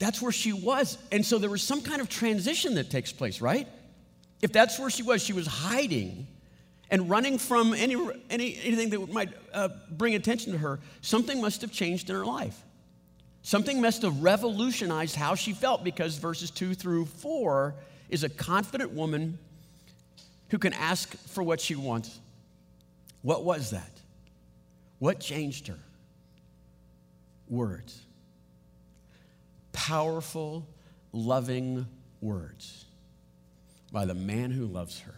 that's 0.00 0.20
where 0.20 0.32
she 0.32 0.52
was. 0.52 0.98
And 1.12 1.24
so 1.24 1.38
there 1.38 1.50
was 1.50 1.62
some 1.62 1.82
kind 1.82 2.00
of 2.00 2.08
transition 2.08 2.74
that 2.74 2.90
takes 2.90 3.12
place, 3.12 3.40
right? 3.40 3.68
If 4.42 4.50
that's 4.50 4.78
where 4.78 4.90
she 4.90 5.02
was, 5.02 5.22
she 5.22 5.34
was 5.34 5.46
hiding 5.46 6.26
and 6.90 7.08
running 7.08 7.38
from 7.38 7.74
any, 7.74 7.94
any 8.30 8.58
anything 8.64 8.90
that 8.90 9.12
might 9.12 9.28
uh, 9.52 9.68
bring 9.90 10.14
attention 10.14 10.52
to 10.52 10.58
her, 10.58 10.80
something 11.02 11.40
must 11.40 11.60
have 11.60 11.70
changed 11.70 12.08
in 12.08 12.16
her 12.16 12.24
life. 12.24 12.58
Something 13.42 13.80
must 13.80 14.02
have 14.02 14.22
revolutionized 14.22 15.14
how 15.14 15.34
she 15.34 15.52
felt 15.52 15.84
because 15.84 16.16
verses 16.16 16.50
2 16.50 16.74
through 16.74 17.04
4 17.04 17.74
is 18.08 18.24
a 18.24 18.28
confident 18.28 18.92
woman 18.92 19.38
who 20.48 20.58
can 20.58 20.72
ask 20.72 21.14
for 21.28 21.42
what 21.42 21.60
she 21.60 21.74
wants. 21.74 22.18
What 23.22 23.44
was 23.44 23.70
that? 23.70 23.92
What 24.98 25.20
changed 25.20 25.68
her? 25.68 25.78
Words. 27.48 28.00
Powerful, 29.72 30.68
loving 31.12 31.86
words 32.20 32.86
by 33.92 34.04
the 34.04 34.14
man 34.14 34.50
who 34.50 34.66
loves 34.66 35.00
her. 35.00 35.14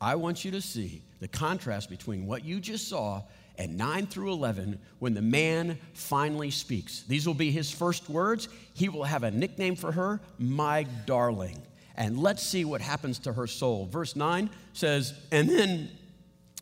I 0.00 0.14
want 0.14 0.44
you 0.44 0.50
to 0.52 0.60
see 0.60 1.02
the 1.20 1.28
contrast 1.28 1.90
between 1.90 2.26
what 2.26 2.44
you 2.44 2.60
just 2.60 2.88
saw 2.88 3.22
and 3.56 3.76
9 3.76 4.06
through 4.06 4.32
11 4.32 4.78
when 5.00 5.14
the 5.14 5.22
man 5.22 5.78
finally 5.92 6.50
speaks. 6.50 7.02
These 7.02 7.26
will 7.26 7.34
be 7.34 7.50
his 7.50 7.70
first 7.70 8.08
words. 8.08 8.48
He 8.74 8.88
will 8.88 9.04
have 9.04 9.24
a 9.24 9.30
nickname 9.30 9.74
for 9.74 9.90
her, 9.90 10.20
my 10.38 10.84
darling. 11.06 11.60
And 11.96 12.18
let's 12.20 12.42
see 12.42 12.64
what 12.64 12.80
happens 12.80 13.18
to 13.20 13.32
her 13.32 13.48
soul. 13.48 13.86
Verse 13.86 14.14
9 14.14 14.48
says, 14.72 15.14
And 15.32 15.48
then 15.48 15.90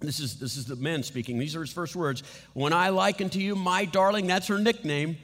this 0.00 0.20
is, 0.20 0.38
this 0.38 0.56
is 0.56 0.64
the 0.64 0.76
man 0.76 1.02
speaking. 1.02 1.38
These 1.38 1.54
are 1.54 1.60
his 1.60 1.72
first 1.72 1.94
words. 1.94 2.22
When 2.54 2.72
I 2.72 2.88
liken 2.88 3.28
to 3.30 3.42
you, 3.42 3.54
my 3.54 3.84
darling, 3.84 4.26
that's 4.26 4.46
her 4.46 4.58
nickname. 4.58 5.18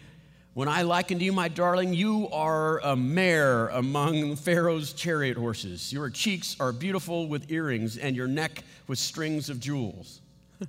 When 0.55 0.69
I 0.69 0.83
liken 0.83 1.19
to 1.19 1.25
you, 1.25 1.33
my 1.33 1.49
darling, 1.49 1.95
you 1.95 2.29
are 2.31 2.79
a 2.81 2.95
mare 2.95 3.69
among 3.69 4.37
Pharaoh's 4.37 4.93
chariot 4.93 5.39
horses. 5.39 5.91
Your 5.91 6.11
cheeks 6.11 6.57
are 6.61 6.73
beautiful 6.73 7.27
with 7.27 7.51
earrings, 7.51 7.97
and 7.97 8.15
your 8.15 8.27
neck 8.27 8.63
with 8.87 8.99
strings 8.99 9.49
of 9.49 9.61
jewels. 9.61 10.21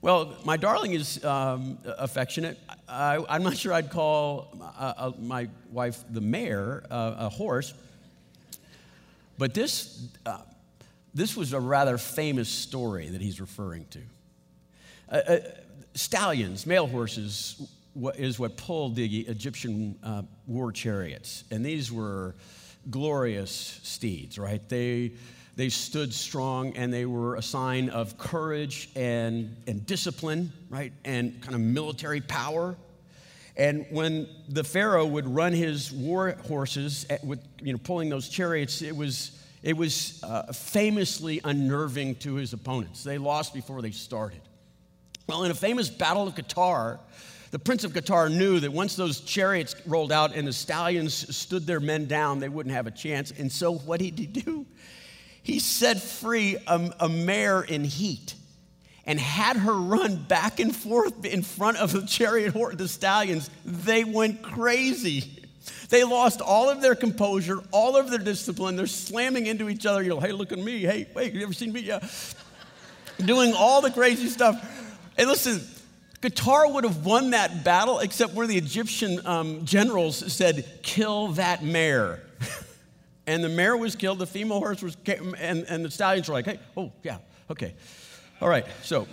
Well, 0.00 0.36
my 0.44 0.56
darling 0.56 0.92
is 0.92 1.24
um, 1.24 1.76
affectionate. 1.84 2.56
I, 2.88 3.16
am 3.28 3.42
not 3.42 3.56
sure 3.56 3.72
I'd 3.72 3.90
call 3.90 4.56
uh, 4.62 4.94
uh, 4.96 5.12
my 5.18 5.48
wife 5.72 6.04
the 6.08 6.20
mare, 6.20 6.84
uh, 6.88 7.16
a 7.18 7.28
horse. 7.28 7.74
But 9.36 9.54
this, 9.54 10.06
uh, 10.24 10.38
this 11.14 11.36
was 11.36 11.52
a 11.52 11.58
rather 11.58 11.98
famous 11.98 12.48
story 12.48 13.08
that 13.08 13.20
he's 13.20 13.40
referring 13.40 13.86
to. 13.90 14.00
Uh, 15.10 15.14
uh, 15.16 15.38
stallions, 15.94 16.64
male 16.64 16.86
horses, 16.86 17.60
is 18.16 18.38
what 18.38 18.56
pulled 18.56 18.96
the 18.96 19.20
Egyptian 19.20 19.96
war 20.46 20.72
chariots. 20.72 21.44
And 21.50 21.64
these 21.64 21.90
were 21.92 22.36
glorious 22.90 23.80
steeds, 23.82 24.38
right? 24.38 24.66
They 24.68 25.12
they 25.58 25.70
stood 25.70 26.14
strong 26.14 26.76
and 26.76 26.92
they 26.92 27.04
were 27.04 27.34
a 27.34 27.42
sign 27.42 27.88
of 27.88 28.16
courage 28.16 28.90
and, 28.94 29.56
and 29.66 29.84
discipline, 29.84 30.52
right? 30.70 30.92
And 31.04 31.42
kind 31.42 31.56
of 31.56 31.60
military 31.60 32.20
power. 32.20 32.76
And 33.56 33.84
when 33.90 34.28
the 34.48 34.62
Pharaoh 34.62 35.04
would 35.04 35.26
run 35.26 35.52
his 35.52 35.90
war 35.90 36.36
horses 36.46 37.06
at, 37.10 37.24
with, 37.24 37.40
you 37.60 37.72
know, 37.72 37.80
pulling 37.82 38.08
those 38.08 38.28
chariots, 38.28 38.82
it 38.82 38.94
was, 38.96 39.32
it 39.64 39.76
was 39.76 40.22
uh, 40.22 40.52
famously 40.52 41.40
unnerving 41.42 42.14
to 42.20 42.34
his 42.34 42.52
opponents. 42.52 43.02
They 43.02 43.18
lost 43.18 43.52
before 43.52 43.82
they 43.82 43.90
started. 43.90 44.42
Well, 45.26 45.42
in 45.42 45.50
a 45.50 45.56
famous 45.56 45.88
battle 45.88 46.28
of 46.28 46.36
Qatar, 46.36 47.00
the 47.50 47.58
prince 47.58 47.84
of 47.84 47.92
Qatar 47.92 48.30
knew 48.30 48.60
that 48.60 48.72
once 48.72 48.94
those 48.94 49.20
chariots 49.20 49.74
rolled 49.86 50.12
out 50.12 50.34
and 50.34 50.46
the 50.46 50.52
stallions 50.52 51.34
stood 51.34 51.66
their 51.66 51.80
men 51.80 52.06
down, 52.06 52.40
they 52.40 52.48
wouldn't 52.48 52.74
have 52.74 52.86
a 52.86 52.90
chance. 52.90 53.30
And 53.30 53.50
so, 53.50 53.74
what 53.74 54.00
did 54.00 54.18
he 54.18 54.26
do? 54.26 54.66
he 55.48 55.58
set 55.60 55.98
free 55.98 56.58
a, 56.66 56.90
a 57.00 57.08
mare 57.08 57.62
in 57.62 57.82
heat 57.82 58.34
and 59.06 59.18
had 59.18 59.56
her 59.56 59.72
run 59.72 60.22
back 60.24 60.60
and 60.60 60.76
forth 60.76 61.24
in 61.24 61.42
front 61.42 61.78
of 61.78 61.90
the 61.90 62.02
chariot 62.02 62.52
horse, 62.52 62.76
the 62.76 62.86
stallions. 62.86 63.48
They 63.64 64.04
went 64.04 64.42
crazy. 64.42 65.24
They 65.88 66.04
lost 66.04 66.42
all 66.42 66.68
of 66.68 66.82
their 66.82 66.94
composure, 66.94 67.60
all 67.70 67.96
of 67.96 68.10
their 68.10 68.18
discipline. 68.18 68.76
They're 68.76 68.86
slamming 68.86 69.46
into 69.46 69.70
each 69.70 69.86
other. 69.86 70.02
You 70.02 70.10
know, 70.10 70.20
hey, 70.20 70.32
look 70.32 70.52
at 70.52 70.58
me. 70.58 70.80
Hey, 70.80 71.08
wait, 71.14 71.32
you 71.32 71.42
ever 71.44 71.54
seen 71.54 71.72
me? 71.72 71.80
Yeah. 71.80 72.06
Doing 73.24 73.54
all 73.54 73.80
the 73.80 73.90
crazy 73.90 74.28
stuff. 74.28 74.62
And 75.16 75.30
listen, 75.30 75.62
Qatar 76.20 76.72
would 76.72 76.84
have 76.84 77.04
won 77.04 77.30
that 77.30 77.64
battle, 77.64 78.00
except 78.00 78.34
where 78.34 78.46
the 78.46 78.56
Egyptian 78.56 79.24
um, 79.26 79.64
generals 79.64 80.32
said, 80.32 80.80
kill 80.82 81.28
that 81.28 81.62
mare. 81.62 82.22
And 83.28 83.44
the 83.44 83.50
mare 83.50 83.76
was 83.76 83.94
killed, 83.94 84.20
the 84.20 84.26
female 84.26 84.58
horse 84.58 84.82
was, 84.82 84.96
and, 85.06 85.64
and 85.68 85.84
the 85.84 85.90
stallions 85.90 86.28
were 86.28 86.32
like, 86.32 86.46
hey, 86.46 86.58
oh, 86.78 86.90
yeah, 87.02 87.18
okay. 87.50 87.74
All 88.40 88.48
right, 88.48 88.64
so 88.82 89.06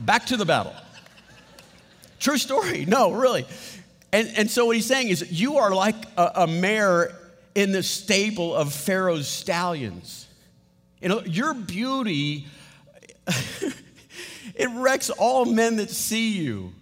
back 0.00 0.26
to 0.26 0.36
the 0.36 0.44
battle. 0.44 0.74
True 2.18 2.38
story. 2.38 2.86
No, 2.86 3.12
really. 3.12 3.46
And, 4.12 4.32
and 4.36 4.50
so 4.50 4.66
what 4.66 4.74
he's 4.74 4.86
saying 4.86 5.10
is, 5.10 5.30
you 5.30 5.58
are 5.58 5.72
like 5.72 5.94
a, 6.16 6.32
a 6.34 6.46
mare 6.48 7.16
in 7.54 7.70
the 7.70 7.84
stable 7.84 8.52
of 8.52 8.72
Pharaoh's 8.72 9.28
stallions. 9.28 10.26
You 11.00 11.08
know, 11.08 11.20
your 11.20 11.54
beauty, 11.54 12.48
it 14.54 14.68
wrecks 14.74 15.10
all 15.10 15.44
men 15.44 15.76
that 15.76 15.90
see 15.90 16.32
you. 16.32 16.72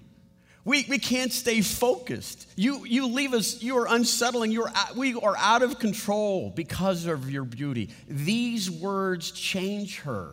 We, 0.65 0.87
we 0.89 0.99
can't 0.99 1.33
stay 1.33 1.61
focused. 1.61 2.49
You, 2.57 2.87
you 2.87 3.07
leave 3.07 3.35
us, 3.35 3.63
you 3.63 3.77
are 3.77 3.87
unsettling. 3.87 4.51
You 4.51 4.65
are, 4.65 4.73
we 4.97 5.15
are 5.15 5.37
out 5.37 5.63
of 5.63 5.79
control 5.79 6.51
because 6.55 7.05
of 7.05 7.31
your 7.31 7.45
beauty. 7.45 7.91
These 8.09 8.71
words 8.71 9.31
change 9.31 10.01
her. 10.01 10.31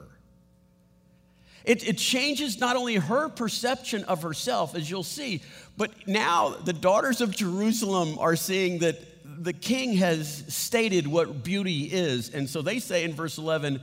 It, 1.64 1.88
it 1.88 1.98
changes 1.98 2.60
not 2.60 2.76
only 2.76 2.96
her 2.96 3.30
perception 3.30 4.04
of 4.06 4.24
herself, 4.24 4.74
as 4.74 4.90
you'll 4.90 5.04
see, 5.04 5.44
but 5.78 5.92
now 6.08 6.50
the 6.50 6.74
daughters 6.74 7.22
of 7.22 7.36
Jerusalem 7.36 8.18
are 8.18 8.36
seeing 8.36 8.80
that 8.80 9.00
the 9.44 9.54
king 9.54 9.94
has 9.94 10.44
stated 10.48 11.08
what 11.08 11.44
beauty 11.44 11.84
is. 11.84 12.30
And 12.30 12.50
so 12.50 12.62
they 12.62 12.80
say 12.80 13.04
in 13.04 13.14
verse 13.14 13.38
11, 13.38 13.82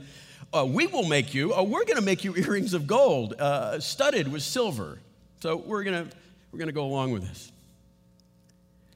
uh, 0.53 0.65
We 0.65 0.87
will 0.87 1.03
make 1.03 1.33
you, 1.33 1.53
uh, 1.53 1.63
we're 1.63 1.85
going 1.85 1.97
to 1.97 2.03
make 2.03 2.23
you 2.23 2.35
earrings 2.35 2.73
of 2.73 2.87
gold, 2.87 3.33
uh, 3.39 3.79
studded 3.79 4.31
with 4.31 4.41
silver. 4.41 4.99
So 5.41 5.57
we're 5.57 5.83
going 5.83 6.11
we're 6.51 6.65
to 6.65 6.71
go 6.71 6.85
along 6.85 7.11
with 7.11 7.27
this. 7.27 7.51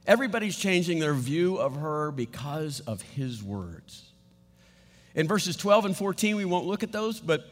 Everybody's 0.06 0.56
changing 0.56 0.98
their 0.98 1.14
view 1.14 1.56
of 1.56 1.76
her 1.76 2.10
because 2.10 2.80
of 2.80 3.00
his 3.00 3.42
words. 3.42 4.02
In 5.14 5.28
verses 5.28 5.56
12 5.56 5.86
and 5.86 5.96
14, 5.96 6.36
we 6.36 6.44
won't 6.44 6.66
look 6.66 6.82
at 6.82 6.92
those, 6.92 7.20
but 7.20 7.46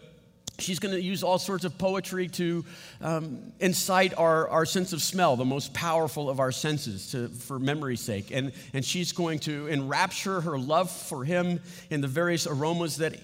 she's 0.58 0.78
going 0.78 0.94
to 0.94 1.00
use 1.00 1.22
all 1.22 1.38
sorts 1.38 1.64
of 1.64 1.78
poetry 1.78 2.28
to 2.28 2.64
um, 3.00 3.52
incite 3.60 4.12
our, 4.18 4.48
our 4.48 4.66
sense 4.66 4.92
of 4.92 5.00
smell, 5.00 5.36
the 5.36 5.44
most 5.44 5.72
powerful 5.72 6.28
of 6.28 6.40
our 6.40 6.52
senses, 6.52 7.12
to, 7.12 7.28
for 7.28 7.58
memory's 7.58 8.00
sake. 8.00 8.30
And, 8.30 8.52
and 8.74 8.84
she's 8.84 9.12
going 9.12 9.38
to 9.40 9.68
enrapture 9.68 10.40
her 10.40 10.58
love 10.58 10.90
for 10.90 11.24
him 11.24 11.60
in 11.90 12.00
the 12.00 12.08
various 12.08 12.46
aromas 12.46 12.98
that, 12.98 13.14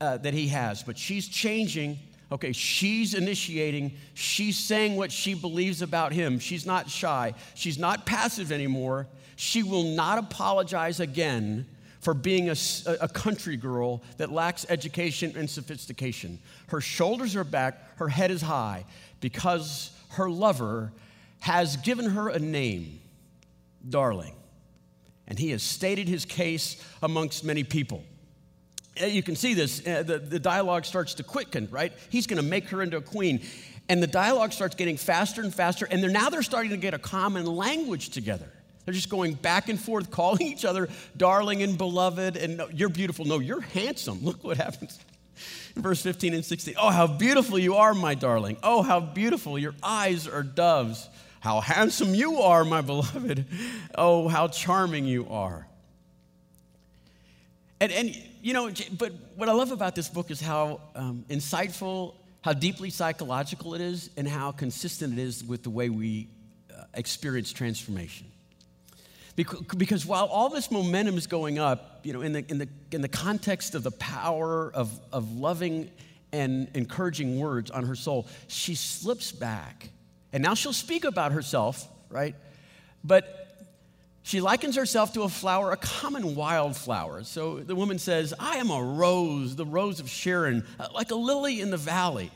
uh, 0.00 0.18
that 0.18 0.34
he 0.34 0.48
has. 0.48 0.82
But 0.82 0.98
she's 0.98 1.28
changing 1.28 1.98
Okay, 2.32 2.52
she's 2.52 3.14
initiating. 3.14 3.92
She's 4.14 4.58
saying 4.58 4.96
what 4.96 5.12
she 5.12 5.34
believes 5.34 5.80
about 5.80 6.12
him. 6.12 6.38
She's 6.40 6.66
not 6.66 6.90
shy. 6.90 7.34
She's 7.54 7.78
not 7.78 8.04
passive 8.04 8.50
anymore. 8.50 9.06
She 9.36 9.62
will 9.62 9.94
not 9.94 10.18
apologize 10.18 10.98
again 10.98 11.66
for 12.00 12.14
being 12.14 12.48
a, 12.50 12.56
a 13.00 13.08
country 13.08 13.56
girl 13.56 14.02
that 14.16 14.32
lacks 14.32 14.66
education 14.68 15.34
and 15.36 15.48
sophistication. 15.48 16.40
Her 16.68 16.80
shoulders 16.80 17.36
are 17.36 17.44
back, 17.44 17.96
her 17.98 18.08
head 18.08 18.30
is 18.30 18.42
high, 18.42 18.86
because 19.20 19.90
her 20.10 20.28
lover 20.28 20.92
has 21.40 21.76
given 21.76 22.10
her 22.10 22.28
a 22.28 22.38
name, 22.38 23.00
darling. 23.88 24.34
and 25.28 25.38
he 25.38 25.50
has 25.50 25.62
stated 25.62 26.08
his 26.08 26.24
case 26.24 26.82
amongst 27.02 27.44
many 27.44 27.62
people. 27.62 28.04
Uh, 29.00 29.06
you 29.06 29.22
can 29.22 29.36
see 29.36 29.54
this, 29.54 29.86
uh, 29.86 30.02
the, 30.02 30.18
the 30.18 30.38
dialogue 30.38 30.84
starts 30.84 31.14
to 31.14 31.22
quicken, 31.22 31.68
right? 31.70 31.92
He's 32.08 32.26
going 32.26 32.42
to 32.42 32.48
make 32.48 32.68
her 32.70 32.82
into 32.82 32.96
a 32.96 33.02
queen. 33.02 33.42
And 33.88 34.02
the 34.02 34.08
dialogue 34.08 34.52
starts 34.52 34.74
getting 34.74 34.96
faster 34.96 35.42
and 35.42 35.54
faster, 35.54 35.86
and 35.88 36.02
they're, 36.02 36.10
now 36.10 36.28
they're 36.28 36.42
starting 36.42 36.70
to 36.72 36.76
get 36.76 36.94
a 36.94 36.98
common 36.98 37.46
language 37.46 38.10
together. 38.10 38.50
They're 38.84 38.94
just 38.94 39.10
going 39.10 39.34
back 39.34 39.68
and 39.68 39.78
forth, 39.80 40.10
calling 40.10 40.46
each 40.46 40.64
other 40.64 40.88
darling 41.16 41.62
and 41.62 41.76
beloved, 41.76 42.36
and 42.36 42.56
no, 42.56 42.68
you're 42.68 42.88
beautiful. 42.88 43.24
No, 43.24 43.38
you're 43.38 43.60
handsome. 43.60 44.20
Look 44.22 44.42
what 44.42 44.56
happens 44.56 44.98
in 45.74 45.82
verse 45.82 46.02
15 46.02 46.34
and 46.34 46.44
16. 46.44 46.74
Oh, 46.80 46.90
how 46.90 47.06
beautiful 47.06 47.58
you 47.58 47.76
are, 47.76 47.94
my 47.94 48.14
darling. 48.14 48.56
Oh, 48.62 48.82
how 48.82 49.00
beautiful. 49.00 49.58
Your 49.58 49.74
eyes 49.82 50.26
are 50.26 50.42
doves. 50.42 51.08
How 51.40 51.60
handsome 51.60 52.14
you 52.14 52.38
are, 52.38 52.64
my 52.64 52.80
beloved. 52.80 53.46
Oh, 53.94 54.28
how 54.28 54.48
charming 54.48 55.04
you 55.04 55.28
are. 55.28 55.66
And, 57.78 57.92
and 57.92 58.25
you 58.46 58.52
know, 58.52 58.70
but 58.96 59.12
what 59.34 59.48
I 59.48 59.52
love 59.52 59.72
about 59.72 59.96
this 59.96 60.08
book 60.08 60.30
is 60.30 60.40
how 60.40 60.80
um, 60.94 61.24
insightful, 61.28 62.14
how 62.42 62.52
deeply 62.52 62.90
psychological 62.90 63.74
it 63.74 63.80
is, 63.80 64.08
and 64.16 64.28
how 64.28 64.52
consistent 64.52 65.18
it 65.18 65.20
is 65.20 65.42
with 65.42 65.64
the 65.64 65.70
way 65.70 65.88
we 65.88 66.28
uh, 66.72 66.84
experience 66.94 67.52
transformation. 67.52 68.28
Because, 69.34 69.62
because 69.76 70.06
while 70.06 70.26
all 70.26 70.48
this 70.48 70.70
momentum 70.70 71.18
is 71.18 71.26
going 71.26 71.58
up, 71.58 72.02
you 72.04 72.12
know, 72.12 72.20
in 72.20 72.30
the, 72.30 72.44
in 72.48 72.58
the, 72.58 72.68
in 72.92 73.02
the 73.02 73.08
context 73.08 73.74
of 73.74 73.82
the 73.82 73.90
power 73.90 74.70
of, 74.72 74.96
of 75.12 75.36
loving 75.36 75.90
and 76.30 76.68
encouraging 76.74 77.40
words 77.40 77.72
on 77.72 77.84
her 77.84 77.96
soul, 77.96 78.28
she 78.46 78.76
slips 78.76 79.32
back. 79.32 79.90
And 80.32 80.40
now 80.40 80.54
she'll 80.54 80.72
speak 80.72 81.04
about 81.04 81.32
herself, 81.32 81.84
right? 82.10 82.36
But 83.02 83.45
she 84.26 84.40
likens 84.40 84.74
herself 84.74 85.12
to 85.12 85.22
a 85.22 85.28
flower, 85.28 85.70
a 85.70 85.76
common 85.76 86.34
wildflower. 86.34 87.22
So 87.22 87.60
the 87.60 87.76
woman 87.76 88.00
says, 88.00 88.34
I 88.40 88.56
am 88.56 88.72
a 88.72 88.82
rose, 88.82 89.54
the 89.54 89.64
rose 89.64 90.00
of 90.00 90.10
Sharon, 90.10 90.66
uh, 90.80 90.88
like 90.92 91.12
a 91.12 91.14
lily 91.14 91.60
in 91.60 91.70
the 91.70 91.76
valley. 91.76 92.32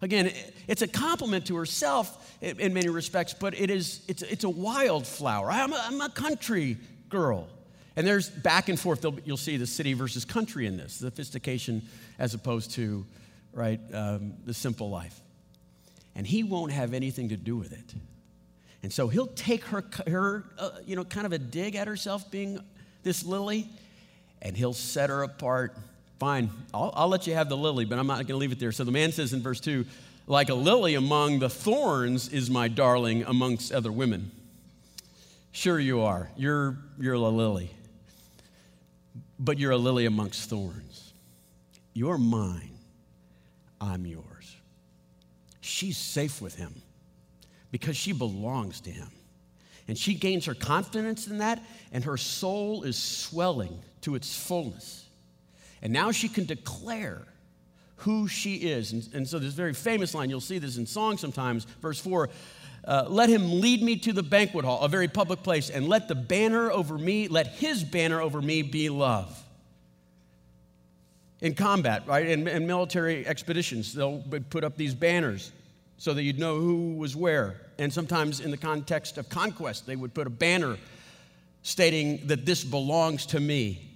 Again, 0.00 0.30
it's 0.68 0.82
a 0.82 0.86
compliment 0.86 1.46
to 1.46 1.56
herself 1.56 2.38
in 2.40 2.72
many 2.72 2.88
respects, 2.88 3.34
but 3.34 3.58
it 3.58 3.68
is, 3.68 4.02
it's, 4.06 4.22
it's 4.22 4.44
a 4.44 4.48
wildflower. 4.48 5.50
I'm 5.50 5.72
a, 5.72 5.84
I'm 5.84 6.00
a 6.02 6.08
country 6.08 6.76
girl. 7.08 7.48
And 7.96 8.06
there's 8.06 8.30
back 8.30 8.68
and 8.68 8.78
forth. 8.78 9.04
You'll 9.24 9.36
see 9.36 9.56
the 9.56 9.66
city 9.66 9.92
versus 9.94 10.24
country 10.24 10.68
in 10.68 10.76
this, 10.76 10.92
sophistication 10.92 11.82
as 12.16 12.34
opposed 12.34 12.70
to, 12.72 13.04
right, 13.52 13.80
um, 13.92 14.34
the 14.44 14.54
simple 14.54 14.88
life. 14.88 15.20
And 16.14 16.28
he 16.28 16.44
won't 16.44 16.70
have 16.70 16.94
anything 16.94 17.30
to 17.30 17.36
do 17.36 17.56
with 17.56 17.72
it. 17.72 17.92
And 18.84 18.92
so 18.92 19.08
he'll 19.08 19.28
take 19.28 19.64
her, 19.64 19.82
her 20.06 20.44
uh, 20.58 20.72
you 20.84 20.94
know, 20.94 21.04
kind 21.04 21.24
of 21.24 21.32
a 21.32 21.38
dig 21.38 21.74
at 21.74 21.88
herself 21.88 22.30
being 22.30 22.62
this 23.02 23.24
lily, 23.24 23.66
and 24.42 24.54
he'll 24.54 24.74
set 24.74 25.08
her 25.08 25.22
apart. 25.22 25.74
Fine, 26.18 26.50
I'll, 26.74 26.92
I'll 26.94 27.08
let 27.08 27.26
you 27.26 27.32
have 27.32 27.48
the 27.48 27.56
lily, 27.56 27.86
but 27.86 27.98
I'm 27.98 28.06
not 28.06 28.16
going 28.16 28.26
to 28.26 28.36
leave 28.36 28.52
it 28.52 28.60
there. 28.60 28.72
So 28.72 28.84
the 28.84 28.92
man 28.92 29.10
says 29.10 29.32
in 29.32 29.40
verse 29.40 29.58
2 29.60 29.86
like 30.26 30.50
a 30.50 30.54
lily 30.54 30.96
among 30.96 31.38
the 31.38 31.48
thorns 31.48 32.28
is 32.28 32.50
my 32.50 32.68
darling 32.68 33.22
amongst 33.22 33.72
other 33.72 33.90
women. 33.90 34.30
Sure, 35.50 35.80
you 35.80 36.02
are. 36.02 36.28
You're, 36.36 36.76
you're 37.00 37.14
a 37.14 37.18
lily, 37.20 37.70
but 39.38 39.58
you're 39.58 39.72
a 39.72 39.78
lily 39.78 40.04
amongst 40.04 40.50
thorns. 40.50 41.14
You're 41.94 42.18
mine, 42.18 42.76
I'm 43.80 44.04
yours. 44.04 44.56
She's 45.62 45.96
safe 45.96 46.42
with 46.42 46.56
him 46.56 46.82
because 47.74 47.96
she 47.96 48.12
belongs 48.12 48.80
to 48.82 48.88
him. 48.88 49.08
And 49.88 49.98
she 49.98 50.14
gains 50.14 50.46
her 50.46 50.54
confidence 50.54 51.26
in 51.26 51.38
that, 51.38 51.60
and 51.90 52.04
her 52.04 52.16
soul 52.16 52.84
is 52.84 52.96
swelling 52.96 53.80
to 54.02 54.14
its 54.14 54.32
fullness. 54.32 55.04
And 55.82 55.92
now 55.92 56.12
she 56.12 56.28
can 56.28 56.44
declare 56.44 57.22
who 57.96 58.28
she 58.28 58.58
is. 58.58 58.92
And, 58.92 59.08
and 59.12 59.28
so, 59.28 59.40
this 59.40 59.54
very 59.54 59.74
famous 59.74 60.14
line, 60.14 60.30
you'll 60.30 60.40
see 60.40 60.60
this 60.60 60.76
in 60.76 60.86
song 60.86 61.18
sometimes, 61.18 61.64
verse 61.82 61.98
4 61.98 62.30
uh, 62.84 63.06
Let 63.08 63.28
him 63.28 63.60
lead 63.60 63.82
me 63.82 63.96
to 63.96 64.12
the 64.12 64.22
banquet 64.22 64.64
hall, 64.64 64.82
a 64.82 64.88
very 64.88 65.08
public 65.08 65.42
place, 65.42 65.68
and 65.68 65.88
let 65.88 66.06
the 66.06 66.14
banner 66.14 66.70
over 66.70 66.96
me, 66.96 67.26
let 67.26 67.48
his 67.48 67.82
banner 67.82 68.20
over 68.20 68.40
me 68.40 68.62
be 68.62 68.88
love. 68.88 69.36
In 71.40 71.54
combat, 71.54 72.04
right, 72.06 72.24
in, 72.24 72.46
in 72.46 72.68
military 72.68 73.26
expeditions, 73.26 73.92
they'll 73.92 74.22
put 74.48 74.62
up 74.62 74.76
these 74.76 74.94
banners 74.94 75.50
so 75.98 76.14
that 76.14 76.22
you'd 76.22 76.38
know 76.38 76.60
who 76.60 76.94
was 76.94 77.16
where. 77.16 77.60
And 77.78 77.92
sometimes, 77.92 78.40
in 78.40 78.50
the 78.50 78.56
context 78.56 79.18
of 79.18 79.28
conquest, 79.28 79.86
they 79.86 79.96
would 79.96 80.14
put 80.14 80.26
a 80.26 80.30
banner 80.30 80.76
stating 81.62 82.26
that 82.26 82.46
this 82.46 82.62
belongs 82.62 83.26
to 83.26 83.40
me. 83.40 83.94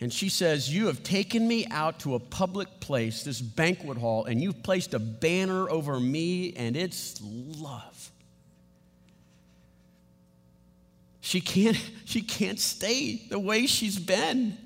And 0.00 0.12
she 0.12 0.28
says, 0.28 0.72
You 0.72 0.86
have 0.86 1.02
taken 1.02 1.46
me 1.46 1.66
out 1.70 2.00
to 2.00 2.14
a 2.14 2.18
public 2.18 2.80
place, 2.80 3.22
this 3.22 3.40
banquet 3.40 3.98
hall, 3.98 4.24
and 4.24 4.42
you've 4.42 4.62
placed 4.62 4.94
a 4.94 4.98
banner 4.98 5.70
over 5.70 5.98
me, 5.98 6.54
and 6.54 6.76
it's 6.76 7.20
love. 7.22 8.10
She 11.20 11.40
can't, 11.40 11.80
she 12.04 12.20
can't 12.20 12.58
stay 12.60 13.22
the 13.28 13.38
way 13.38 13.66
she's 13.66 13.98
been. 13.98 14.58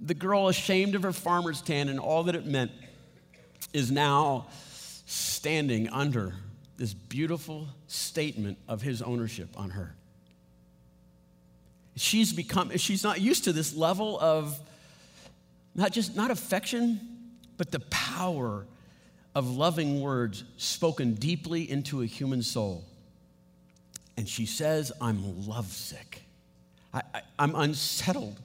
The 0.00 0.14
girl, 0.14 0.48
ashamed 0.48 0.94
of 0.94 1.02
her 1.02 1.12
farmer's 1.12 1.62
tan 1.62 1.88
and 1.88 2.00
all 2.00 2.24
that 2.24 2.34
it 2.34 2.46
meant, 2.46 2.72
is 3.72 3.90
now 3.90 4.46
standing 5.06 5.88
under 5.88 6.34
this 6.76 6.92
beautiful 6.92 7.68
statement 7.86 8.58
of 8.68 8.82
his 8.82 9.00
ownership 9.00 9.48
on 9.56 9.70
her. 9.70 9.94
She's 11.96 12.32
become, 12.32 12.76
she's 12.76 13.02
not 13.02 13.20
used 13.20 13.44
to 13.44 13.52
this 13.52 13.74
level 13.74 14.20
of 14.20 14.58
not 15.74 15.92
just 15.92 16.14
not 16.14 16.30
affection, 16.30 17.00
but 17.56 17.70
the 17.70 17.80
power 17.80 18.66
of 19.34 19.48
loving 19.48 20.00
words 20.00 20.44
spoken 20.56 21.14
deeply 21.14 21.70
into 21.70 22.02
a 22.02 22.06
human 22.06 22.42
soul. 22.42 22.84
And 24.16 24.28
she 24.28 24.46
says, 24.46 24.92
I'm 25.00 25.46
lovesick. 25.46 26.22
I, 26.92 27.02
am 27.38 27.54
unsettled. 27.54 28.40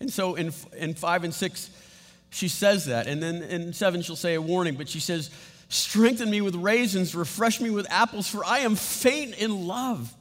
And 0.00 0.12
so 0.12 0.34
in, 0.34 0.52
in 0.76 0.94
five 0.94 1.24
and 1.24 1.32
six, 1.32 1.70
she 2.28 2.48
says 2.48 2.86
that. 2.86 3.06
And 3.06 3.22
then 3.22 3.42
in 3.42 3.72
seven, 3.72 4.02
she'll 4.02 4.16
say 4.16 4.34
a 4.34 4.42
warning, 4.42 4.74
but 4.74 4.88
she 4.88 5.00
says, 5.00 5.30
Strengthen 5.72 6.28
me 6.28 6.42
with 6.42 6.54
raisins, 6.54 7.14
refresh 7.14 7.58
me 7.58 7.70
with 7.70 7.86
apples, 7.90 8.28
for 8.28 8.44
I 8.44 8.58
am 8.58 8.76
faint 8.76 9.36
in 9.36 9.66
love. 9.66 10.14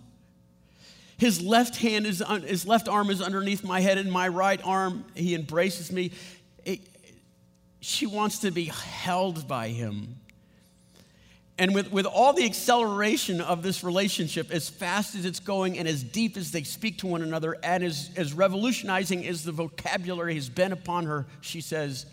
His 1.18 1.42
left 1.42 1.76
hand 1.76 2.08
is, 2.08 2.24
his 2.46 2.66
left 2.66 2.88
arm 2.88 3.10
is 3.10 3.22
underneath 3.22 3.62
my 3.62 3.82
head, 3.82 3.98
and 3.98 4.10
my 4.10 4.30
right 4.30 4.62
arm, 4.64 5.04
he 5.14 5.36
embraces 5.36 5.92
me. 5.92 6.14
It, 6.64 6.80
she 7.82 8.06
wants 8.06 8.40
to 8.40 8.52
be 8.52 8.64
held 8.64 9.46
by 9.46 9.68
him. 9.68 10.22
And 11.58 11.76
with, 11.76 11.92
with 11.92 12.06
all 12.06 12.32
the 12.32 12.46
acceleration 12.46 13.42
of 13.42 13.62
this 13.62 13.84
relationship, 13.84 14.52
as 14.52 14.70
fast 14.70 15.16
as 15.16 15.26
it's 15.26 15.42
going 15.42 15.78
and 15.78 15.86
as 15.86 16.02
deep 16.02 16.38
as 16.38 16.52
they 16.52 16.64
speak 16.64 17.00
to 17.00 17.08
one 17.08 17.24
another, 17.24 17.58
and 17.62 17.84
as, 17.84 18.10
as 18.16 18.32
revolutionizing 18.32 19.28
as 19.28 19.44
the 19.44 19.52
vocabulary 19.52 20.36
has 20.36 20.48
been 20.48 20.72
upon 20.72 21.08
her, 21.08 21.26
she 21.42 21.60
says, 21.60 22.06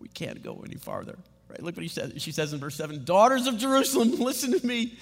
we 0.00 0.07
can't 0.18 0.42
go 0.42 0.62
any 0.66 0.74
farther. 0.74 1.16
Right? 1.48 1.62
Look 1.62 1.76
what 1.76 1.82
he 1.82 1.88
says. 1.88 2.12
She 2.18 2.32
says 2.32 2.52
in 2.52 2.58
verse 2.58 2.74
7 2.74 3.04
Daughters 3.04 3.46
of 3.46 3.56
Jerusalem, 3.56 4.10
listen 4.18 4.58
to 4.58 4.66
me. 4.66 4.98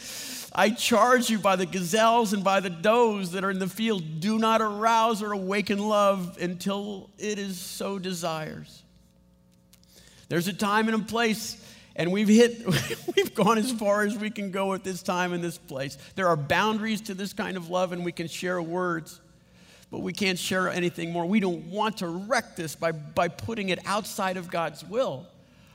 I 0.55 0.71
charge 0.71 1.29
you 1.29 1.39
by 1.39 1.57
the 1.57 1.67
gazelles 1.67 2.33
and 2.33 2.45
by 2.45 2.61
the 2.61 2.71
does 2.71 3.33
that 3.33 3.45
are 3.45 3.51
in 3.51 3.59
the 3.59 3.69
field, 3.69 4.21
do 4.21 4.39
not 4.39 4.63
arouse 4.63 5.23
or 5.23 5.33
awaken 5.33 5.79
love 5.79 6.39
until 6.41 7.11
it 7.19 7.39
is 7.39 7.59
so 7.59 7.99
desires. 7.99 8.83
There's 10.29 10.49
a 10.49 10.53
time 10.53 10.89
and 10.89 11.03
a 11.03 11.05
place, 11.05 11.63
and 11.95 12.13
we've 12.13 12.29
hit, 12.29 12.65
we've 13.17 13.35
gone 13.35 13.59
as 13.59 13.73
far 13.73 14.03
as 14.03 14.17
we 14.17 14.31
can 14.31 14.51
go 14.51 14.73
at 14.73 14.85
this 14.85 15.03
time 15.03 15.33
and 15.33 15.43
this 15.43 15.59
place. 15.59 15.99
There 16.15 16.29
are 16.29 16.37
boundaries 16.37 17.01
to 17.03 17.15
this 17.15 17.33
kind 17.33 17.57
of 17.57 17.71
love, 17.71 17.93
and 17.93 18.05
we 18.05 18.13
can 18.13 18.29
share 18.29 18.61
words 18.63 19.21
but 19.97 20.03
we 20.03 20.13
can't 20.13 20.39
share 20.39 20.69
anything 20.69 21.11
more. 21.11 21.25
We 21.25 21.41
don't 21.41 21.71
want 21.71 21.97
to 21.99 22.07
wreck 22.07 22.55
this 22.55 22.77
by, 22.77 22.93
by 22.93 23.29
putting 23.29 23.71
it 23.71 23.79
outside 23.87 24.37
of 24.37 24.51
God's 24.51 24.85
will. 24.85 25.27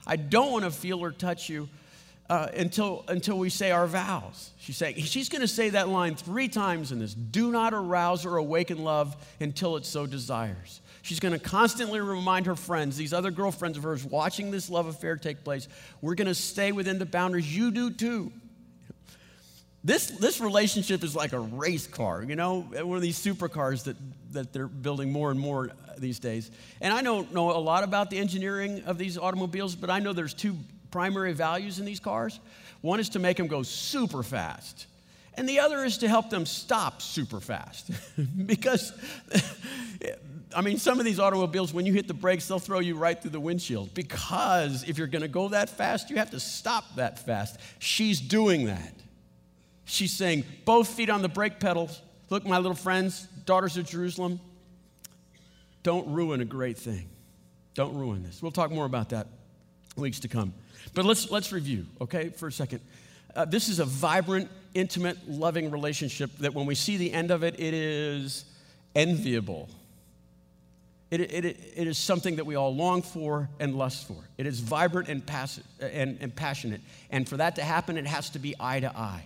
I 0.05 0.15
don't 0.15 0.51
want 0.51 0.63
to 0.63 0.69
feel 0.69 1.03
or 1.03 1.11
touch 1.11 1.49
you 1.49 1.67
uh, 2.29 2.49
until, 2.55 3.03
until 3.07 3.39
we 3.39 3.49
say 3.49 3.71
our 3.71 3.87
vows. 3.87 4.51
She's 4.59 4.77
saying, 4.77 4.97
she's 4.97 5.27
going 5.27 5.41
to 5.41 5.47
say 5.47 5.69
that 5.69 5.89
line 5.89 6.13
three 6.13 6.49
times 6.49 6.91
in 6.91 6.99
this 6.99 7.15
do 7.15 7.51
not 7.51 7.73
arouse 7.73 8.23
or 8.23 8.37
awaken 8.37 8.83
love 8.83 9.15
until 9.39 9.75
it 9.75 9.87
so 9.87 10.05
desires. 10.05 10.81
She's 11.01 11.19
going 11.19 11.33
to 11.33 11.39
constantly 11.39 11.99
remind 11.99 12.45
her 12.45 12.55
friends, 12.55 12.97
these 12.97 13.13
other 13.13 13.31
girlfriends 13.31 13.75
of 13.75 13.83
hers, 13.85 14.05
watching 14.05 14.51
this 14.51 14.69
love 14.69 14.85
affair 14.85 15.17
take 15.17 15.43
place, 15.43 15.67
we're 15.99 16.13
going 16.13 16.27
to 16.27 16.35
stay 16.35 16.71
within 16.71 16.99
the 16.99 17.07
boundaries. 17.07 17.57
You 17.57 17.71
do 17.71 17.89
too. 17.89 18.31
This, 19.83 20.07
this 20.07 20.39
relationship 20.39 21.03
is 21.03 21.15
like 21.15 21.33
a 21.33 21.39
race 21.39 21.87
car, 21.87 22.23
you 22.23 22.35
know, 22.35 22.61
one 22.61 22.95
of 22.95 23.01
these 23.01 23.17
supercars 23.19 23.85
that, 23.85 23.97
that 24.31 24.53
they're 24.53 24.67
building 24.67 25.11
more 25.11 25.31
and 25.31 25.39
more 25.39 25.71
these 25.97 26.19
days. 26.19 26.51
And 26.81 26.93
I 26.93 27.01
don't 27.01 27.33
know 27.33 27.51
a 27.51 27.57
lot 27.57 27.83
about 27.83 28.11
the 28.11 28.19
engineering 28.19 28.83
of 28.85 28.99
these 28.99 29.17
automobiles, 29.17 29.75
but 29.75 29.89
I 29.89 29.97
know 29.99 30.13
there's 30.13 30.35
two 30.35 30.55
primary 30.91 31.33
values 31.33 31.79
in 31.79 31.85
these 31.85 31.99
cars. 31.99 32.39
One 32.81 32.99
is 32.99 33.09
to 33.09 33.19
make 33.19 33.37
them 33.37 33.47
go 33.47 33.63
super 33.63 34.21
fast, 34.21 34.85
and 35.35 35.49
the 35.49 35.59
other 35.59 35.83
is 35.83 35.97
to 35.99 36.07
help 36.07 36.29
them 36.29 36.45
stop 36.45 37.01
super 37.01 37.39
fast. 37.39 37.89
because, 38.45 38.93
I 40.55 40.61
mean, 40.61 40.77
some 40.77 40.99
of 40.99 41.05
these 41.05 41.19
automobiles, 41.19 41.73
when 41.73 41.87
you 41.87 41.93
hit 41.93 42.07
the 42.07 42.13
brakes, 42.13 42.47
they'll 42.47 42.59
throw 42.59 42.79
you 42.79 42.95
right 42.95 43.19
through 43.19 43.31
the 43.31 43.39
windshield. 43.39 43.93
Because 43.93 44.87
if 44.87 44.97
you're 44.97 45.07
going 45.07 45.21
to 45.21 45.27
go 45.27 45.47
that 45.49 45.69
fast, 45.69 46.09
you 46.09 46.17
have 46.17 46.31
to 46.31 46.39
stop 46.39 46.95
that 46.97 47.25
fast. 47.25 47.59
She's 47.79 48.19
doing 48.19 48.65
that. 48.65 48.93
She's 49.91 50.13
saying, 50.13 50.45
both 50.63 50.87
feet 50.87 51.09
on 51.09 51.21
the 51.21 51.27
brake 51.27 51.59
pedals. 51.59 52.01
Look, 52.29 52.45
my 52.45 52.57
little 52.57 52.75
friends, 52.75 53.27
daughters 53.45 53.75
of 53.75 53.85
Jerusalem, 53.85 54.39
don't 55.83 56.07
ruin 56.13 56.39
a 56.39 56.45
great 56.45 56.77
thing. 56.77 57.09
Don't 57.73 57.93
ruin 57.95 58.23
this. 58.23 58.41
We'll 58.41 58.53
talk 58.53 58.71
more 58.71 58.85
about 58.85 59.09
that 59.09 59.27
weeks 59.97 60.21
to 60.21 60.29
come. 60.29 60.53
But 60.93 61.03
let's, 61.03 61.29
let's 61.29 61.51
review, 61.51 61.87
okay, 61.99 62.29
for 62.29 62.47
a 62.47 62.51
second. 62.53 62.79
Uh, 63.35 63.43
this 63.43 63.67
is 63.67 63.79
a 63.79 63.85
vibrant, 63.85 64.49
intimate, 64.73 65.29
loving 65.29 65.71
relationship 65.71 66.31
that 66.37 66.53
when 66.53 66.65
we 66.65 66.75
see 66.75 66.95
the 66.95 67.11
end 67.11 67.29
of 67.29 67.43
it, 67.43 67.59
it 67.59 67.73
is 67.73 68.45
enviable. 68.95 69.67
It, 71.09 71.19
it, 71.19 71.45
it 71.75 71.87
is 71.87 71.97
something 71.97 72.37
that 72.37 72.45
we 72.45 72.55
all 72.55 72.73
long 72.73 73.01
for 73.01 73.49
and 73.59 73.75
lust 73.75 74.07
for. 74.07 74.15
It 74.37 74.45
is 74.45 74.61
vibrant 74.61 75.09
and, 75.09 75.25
passive, 75.25 75.65
and, 75.81 76.17
and 76.21 76.33
passionate. 76.33 76.79
And 77.09 77.27
for 77.27 77.35
that 77.35 77.57
to 77.57 77.63
happen, 77.63 77.97
it 77.97 78.07
has 78.07 78.29
to 78.29 78.39
be 78.39 78.55
eye 78.57 78.79
to 78.79 78.97
eye, 78.97 79.25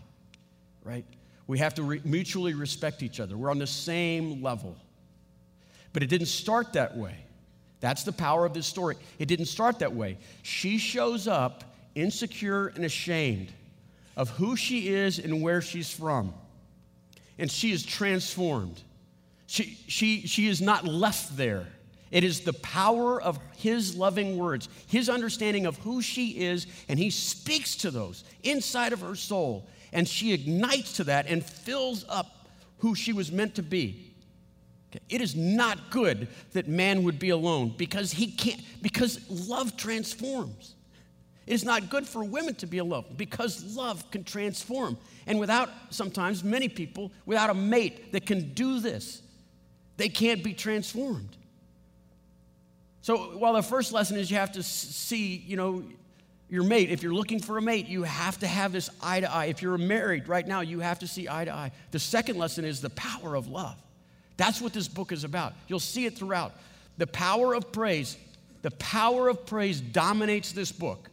right? 0.85 1.03
We 1.47 1.57
have 1.59 1.73
to 1.75 1.83
re- 1.83 2.01
mutually 2.05 2.53
respect 2.53 3.03
each 3.03 3.19
other. 3.19 3.35
We're 3.35 3.51
on 3.51 3.59
the 3.59 3.67
same 3.67 4.41
level. 4.41 4.77
But 5.91 6.03
it 6.03 6.07
didn't 6.07 6.27
start 6.27 6.73
that 6.73 6.95
way. 6.95 7.17
That's 7.81 8.03
the 8.03 8.13
power 8.13 8.45
of 8.45 8.53
this 8.53 8.67
story. 8.67 8.95
It 9.19 9.25
didn't 9.27 9.47
start 9.47 9.79
that 9.79 9.93
way. 9.93 10.17
She 10.43 10.77
shows 10.77 11.27
up 11.27 11.63
insecure 11.93 12.67
and 12.67 12.85
ashamed 12.85 13.51
of 14.15 14.29
who 14.29 14.55
she 14.55 14.89
is 14.89 15.19
and 15.19 15.41
where 15.41 15.61
she's 15.61 15.91
from. 15.91 16.33
And 17.37 17.51
she 17.51 17.71
is 17.71 17.83
transformed. 17.83 18.81
She, 19.47 19.77
she, 19.87 20.25
she 20.25 20.47
is 20.47 20.61
not 20.61 20.85
left 20.85 21.35
there. 21.35 21.67
It 22.11 22.23
is 22.23 22.41
the 22.41 22.53
power 22.53 23.21
of 23.21 23.39
his 23.57 23.95
loving 23.95 24.37
words, 24.37 24.69
his 24.87 25.09
understanding 25.09 25.65
of 25.65 25.77
who 25.79 26.01
she 26.01 26.29
is, 26.45 26.65
and 26.87 26.97
he 26.97 27.09
speaks 27.09 27.75
to 27.77 27.91
those 27.91 28.23
inside 28.43 28.93
of 28.93 29.01
her 29.01 29.15
soul. 29.15 29.67
And 29.95 30.05
she 30.05 30.33
ignites 30.33 30.97
to 30.97 31.05
that 31.05 31.25
and 31.25 31.43
fills 31.43 32.03
up 32.09 32.49
who 32.79 32.95
she 32.95 33.13
was 33.13 33.31
meant 33.31 33.55
to 33.55 33.63
be. 33.63 34.13
It 35.07 35.21
is 35.21 35.37
not 35.37 35.89
good 35.89 36.27
that 36.51 36.67
man 36.67 37.03
would 37.03 37.17
be 37.17 37.29
alone 37.29 37.73
because 37.77 38.11
he 38.11 38.27
can't, 38.27 38.61
because 38.81 39.21
love 39.29 39.77
transforms. 39.77 40.75
It 41.47 41.53
is 41.53 41.63
not 41.63 41.89
good 41.89 42.05
for 42.05 42.25
women 42.25 42.55
to 42.55 42.67
be 42.67 42.79
alone 42.79 43.05
because 43.15 43.77
love 43.77 44.11
can 44.11 44.25
transform. 44.25 44.97
And 45.27 45.39
without, 45.39 45.69
sometimes, 45.91 46.43
many 46.43 46.67
people, 46.67 47.09
without 47.25 47.49
a 47.49 47.53
mate 47.53 48.11
that 48.11 48.25
can 48.25 48.53
do 48.53 48.81
this, 48.81 49.21
they 49.95 50.09
can't 50.09 50.43
be 50.43 50.53
transformed. 50.53 51.37
So 53.01 53.37
while 53.37 53.53
the 53.53 53.63
first 53.63 53.93
lesson 53.93 54.17
is 54.17 54.29
you 54.29 54.35
have 54.37 54.51
to 54.53 54.63
see, 54.63 55.37
you 55.37 55.55
know, 55.55 55.85
your 56.49 56.63
mate, 56.63 56.91
if 56.91 57.01
you're 57.01 57.13
looking 57.13 57.39
for 57.39 57.57
a 57.57 57.61
mate, 57.61 57.87
you 57.87 58.03
have 58.03 58.37
to 58.39 58.47
have 58.47 58.71
this 58.71 58.89
eye 59.01 59.19
to 59.19 59.31
eye. 59.31 59.45
If 59.45 59.61
you're 59.61 59.77
married 59.77 60.27
right 60.27 60.47
now, 60.47 60.61
you 60.61 60.79
have 60.79 60.99
to 60.99 61.07
see 61.07 61.27
eye 61.27 61.45
to 61.45 61.51
eye. 61.51 61.71
The 61.91 61.99
second 61.99 62.37
lesson 62.37 62.65
is 62.65 62.81
the 62.81 62.91
power 62.91 63.35
of 63.35 63.47
love. 63.47 63.77
That's 64.37 64.61
what 64.61 64.73
this 64.73 64.87
book 64.87 65.11
is 65.11 65.23
about. 65.23 65.53
You'll 65.67 65.79
see 65.79 66.05
it 66.05 66.17
throughout. 66.17 66.53
The 66.97 67.07
power 67.07 67.53
of 67.55 67.71
praise, 67.71 68.17
the 68.61 68.71
power 68.71 69.27
of 69.27 69.45
praise 69.45 69.81
dominates 69.81 70.51
this 70.51 70.71
book. 70.71 71.09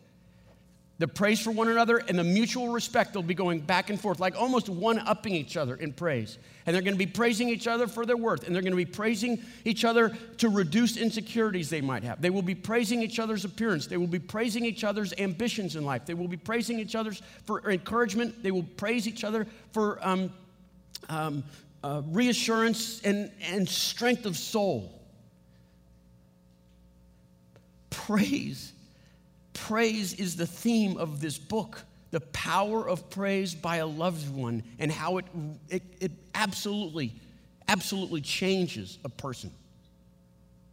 The 1.03 1.09
praise 1.09 1.41
for 1.41 1.51
one 1.51 1.67
another 1.67 1.99
and 1.99 2.17
the 2.17 2.23
mutual 2.23 2.69
respect, 2.69 3.13
they'll 3.13 3.25
be 3.25 3.35
going 3.35 3.59
back 3.59 3.91
and 3.91 4.01
forth, 4.01 4.21
like 4.21 4.41
almost 4.41 4.69
one 4.69 5.01
upping 5.01 5.35
each 5.35 5.57
other 5.57 5.75
in 5.75 5.93
praise. 5.93 6.39
And 6.65 6.73
they're 6.73 6.81
going 6.81 6.95
to 6.95 7.05
be 7.05 7.11
praising 7.11 7.49
each 7.49 7.67
other 7.67 7.89
for 7.89 8.07
their 8.07 8.17
worth. 8.17 8.47
And 8.47 8.55
they're 8.55 8.63
going 8.63 8.71
to 8.71 8.77
be 8.77 8.85
praising 8.85 9.43
each 9.65 9.85
other 9.85 10.17
to 10.39 10.49
reduce 10.49 10.97
insecurities 10.97 11.69
they 11.71 11.81
might 11.81 12.05
have. 12.05 12.23
They 12.23 12.31
will 12.31 12.41
be 12.41 12.55
praising 12.55 13.03
each 13.03 13.19
other's 13.19 13.45
appearance. 13.45 13.89
They 13.89 13.97
will 13.97 14.07
be 14.07 14.21
praising 14.21 14.65
each 14.65 14.85
other's 14.85 15.13
ambitions 15.19 15.75
in 15.75 15.85
life. 15.85 16.07
They 16.07 16.15
will 16.15 16.29
be 16.29 16.37
praising 16.37 16.79
each 16.79 16.95
other's 16.95 17.21
for 17.47 17.69
encouragement. 17.69 18.41
They 18.41 18.53
will 18.53 18.69
praise 18.77 19.09
each 19.09 19.25
other 19.25 19.49
for 19.73 19.99
um, 20.07 20.33
um, 21.09 21.43
uh, 21.83 22.03
reassurance 22.11 23.03
and, 23.03 23.33
and 23.51 23.69
strength 23.69 24.25
of 24.25 24.37
soul. 24.37 25.03
Praise. 27.91 28.72
Praise 29.53 30.15
is 30.15 30.37
the 30.37 30.47
theme 30.47 30.97
of 30.97 31.21
this 31.21 31.39
book. 31.39 31.83
The 32.11 32.21
power 32.21 32.87
of 32.89 33.09
praise 33.11 33.55
by 33.55 33.77
a 33.77 33.87
loved 33.87 34.29
one 34.35 34.63
and 34.79 34.93
how 34.93 35.19
it, 35.19 35.25
it, 35.71 35.83
it 36.01 36.13
absolutely, 36.35 37.15
absolutely 37.69 38.21
changes 38.21 38.99
a 39.05 39.09
person. 39.09 39.51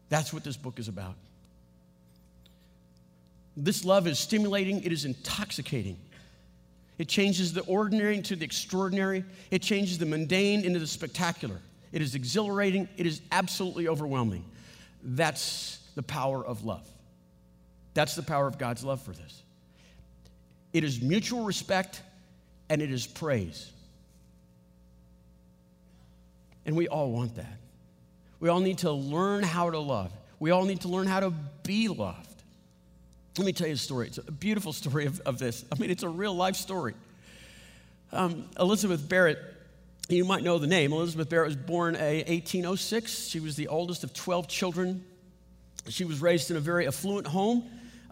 That's 0.10 0.34
what 0.34 0.44
this 0.44 0.58
book 0.58 0.80
is 0.80 0.88
about. 0.88 1.16
This 3.56 3.86
love 3.86 4.08
is 4.08 4.20
stimulating, 4.20 4.84
it 4.84 4.92
is 4.92 5.06
intoxicating. 5.06 5.98
It 6.98 7.08
changes 7.08 7.54
the 7.54 7.62
ordinary 7.62 8.18
into 8.18 8.36
the 8.36 8.44
extraordinary. 8.44 9.24
It 9.52 9.62
changes 9.62 9.98
the 9.98 10.06
mundane 10.06 10.66
into 10.66 10.80
the 10.80 10.88
spectacular. 10.88 11.60
It 11.94 12.02
is 12.02 12.14
exhilarating. 12.14 12.90
It 12.98 13.08
is 13.08 13.22
absolutely 13.32 13.88
overwhelming. 13.88 14.44
That's 15.02 15.80
the 15.96 16.04
power 16.04 16.46
of 16.46 16.66
love. 16.66 16.86
That's 17.94 18.16
the 18.16 18.24
power 18.24 18.48
of 18.48 18.58
God's 18.58 18.84
love 18.84 19.02
for 19.02 19.12
this. 19.12 19.44
It 20.74 20.84
is 20.84 21.02
mutual 21.02 21.44
respect 21.44 22.02
and 22.70 22.82
it 22.82 22.92
is 22.92 23.08
praise. 23.08 23.72
And 26.66 26.76
we 26.76 26.88
all 26.88 27.12
want 27.12 27.36
that. 27.36 27.58
We 28.40 28.50
all 28.50 28.60
need 28.60 28.80
to 28.80 28.92
learn 28.92 29.44
how 29.44 29.70
to 29.70 29.80
love. 29.80 30.14
We 30.40 30.52
all 30.52 30.66
need 30.66 30.82
to 30.82 30.88
learn 30.88 31.08
how 31.08 31.20
to 31.20 31.32
be 31.64 31.88
loved. 31.88 32.44
Let 33.38 33.46
me 33.46 33.54
tell 33.54 33.68
you 33.68 33.74
a 33.74 33.78
story. 33.78 34.08
It's 34.08 34.18
a 34.18 34.32
beautiful 34.32 34.74
story 34.74 35.06
of, 35.06 35.20
of 35.22 35.40
this. 35.40 35.66
I 35.72 35.80
mean, 35.80 35.90
it's 35.90 36.04
a 36.04 36.10
real 36.10 36.34
life 36.34 36.56
story. 36.56 36.94
Um, 38.12 38.50
Elizabeth 38.60 39.08
Barrett, 39.08 39.40
you 40.10 40.26
might 40.26 40.44
know 40.44 40.58
the 40.58 40.68
name. 40.68 40.94
Elizabeth 40.94 41.30
Barrett 41.30 41.48
was 41.48 41.56
born 41.56 41.96
in 41.96 42.02
1806. 42.02 43.28
She 43.28 43.40
was 43.40 43.56
the 43.56 43.68
oldest 43.68 44.04
of 44.04 44.14
12 44.14 44.48
children. 44.48 45.04
She 45.88 46.06
was 46.06 46.22
raised 46.22 46.52
in 46.52 46.58
a 46.58 46.60
very 46.60 46.88
affluent 46.88 47.28
home, 47.28 47.64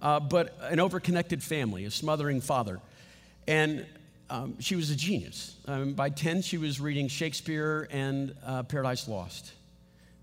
uh, 0.01 0.19
but 0.19 0.57
an 0.61 0.79
overconnected 0.79 1.41
family, 1.41 1.85
a 1.85 1.91
smothering 1.91 2.41
father. 2.41 2.79
And 3.47 3.85
um, 4.29 4.59
she 4.59 4.75
was 4.75 4.89
a 4.91 4.95
genius. 4.95 5.55
Um, 5.67 5.93
by 5.93 6.09
10, 6.09 6.41
she 6.41 6.57
was 6.57 6.79
reading 6.79 7.07
Shakespeare 7.07 7.87
and 7.91 8.35
uh, 8.45 8.63
Paradise 8.63 9.07
Lost. 9.07 9.53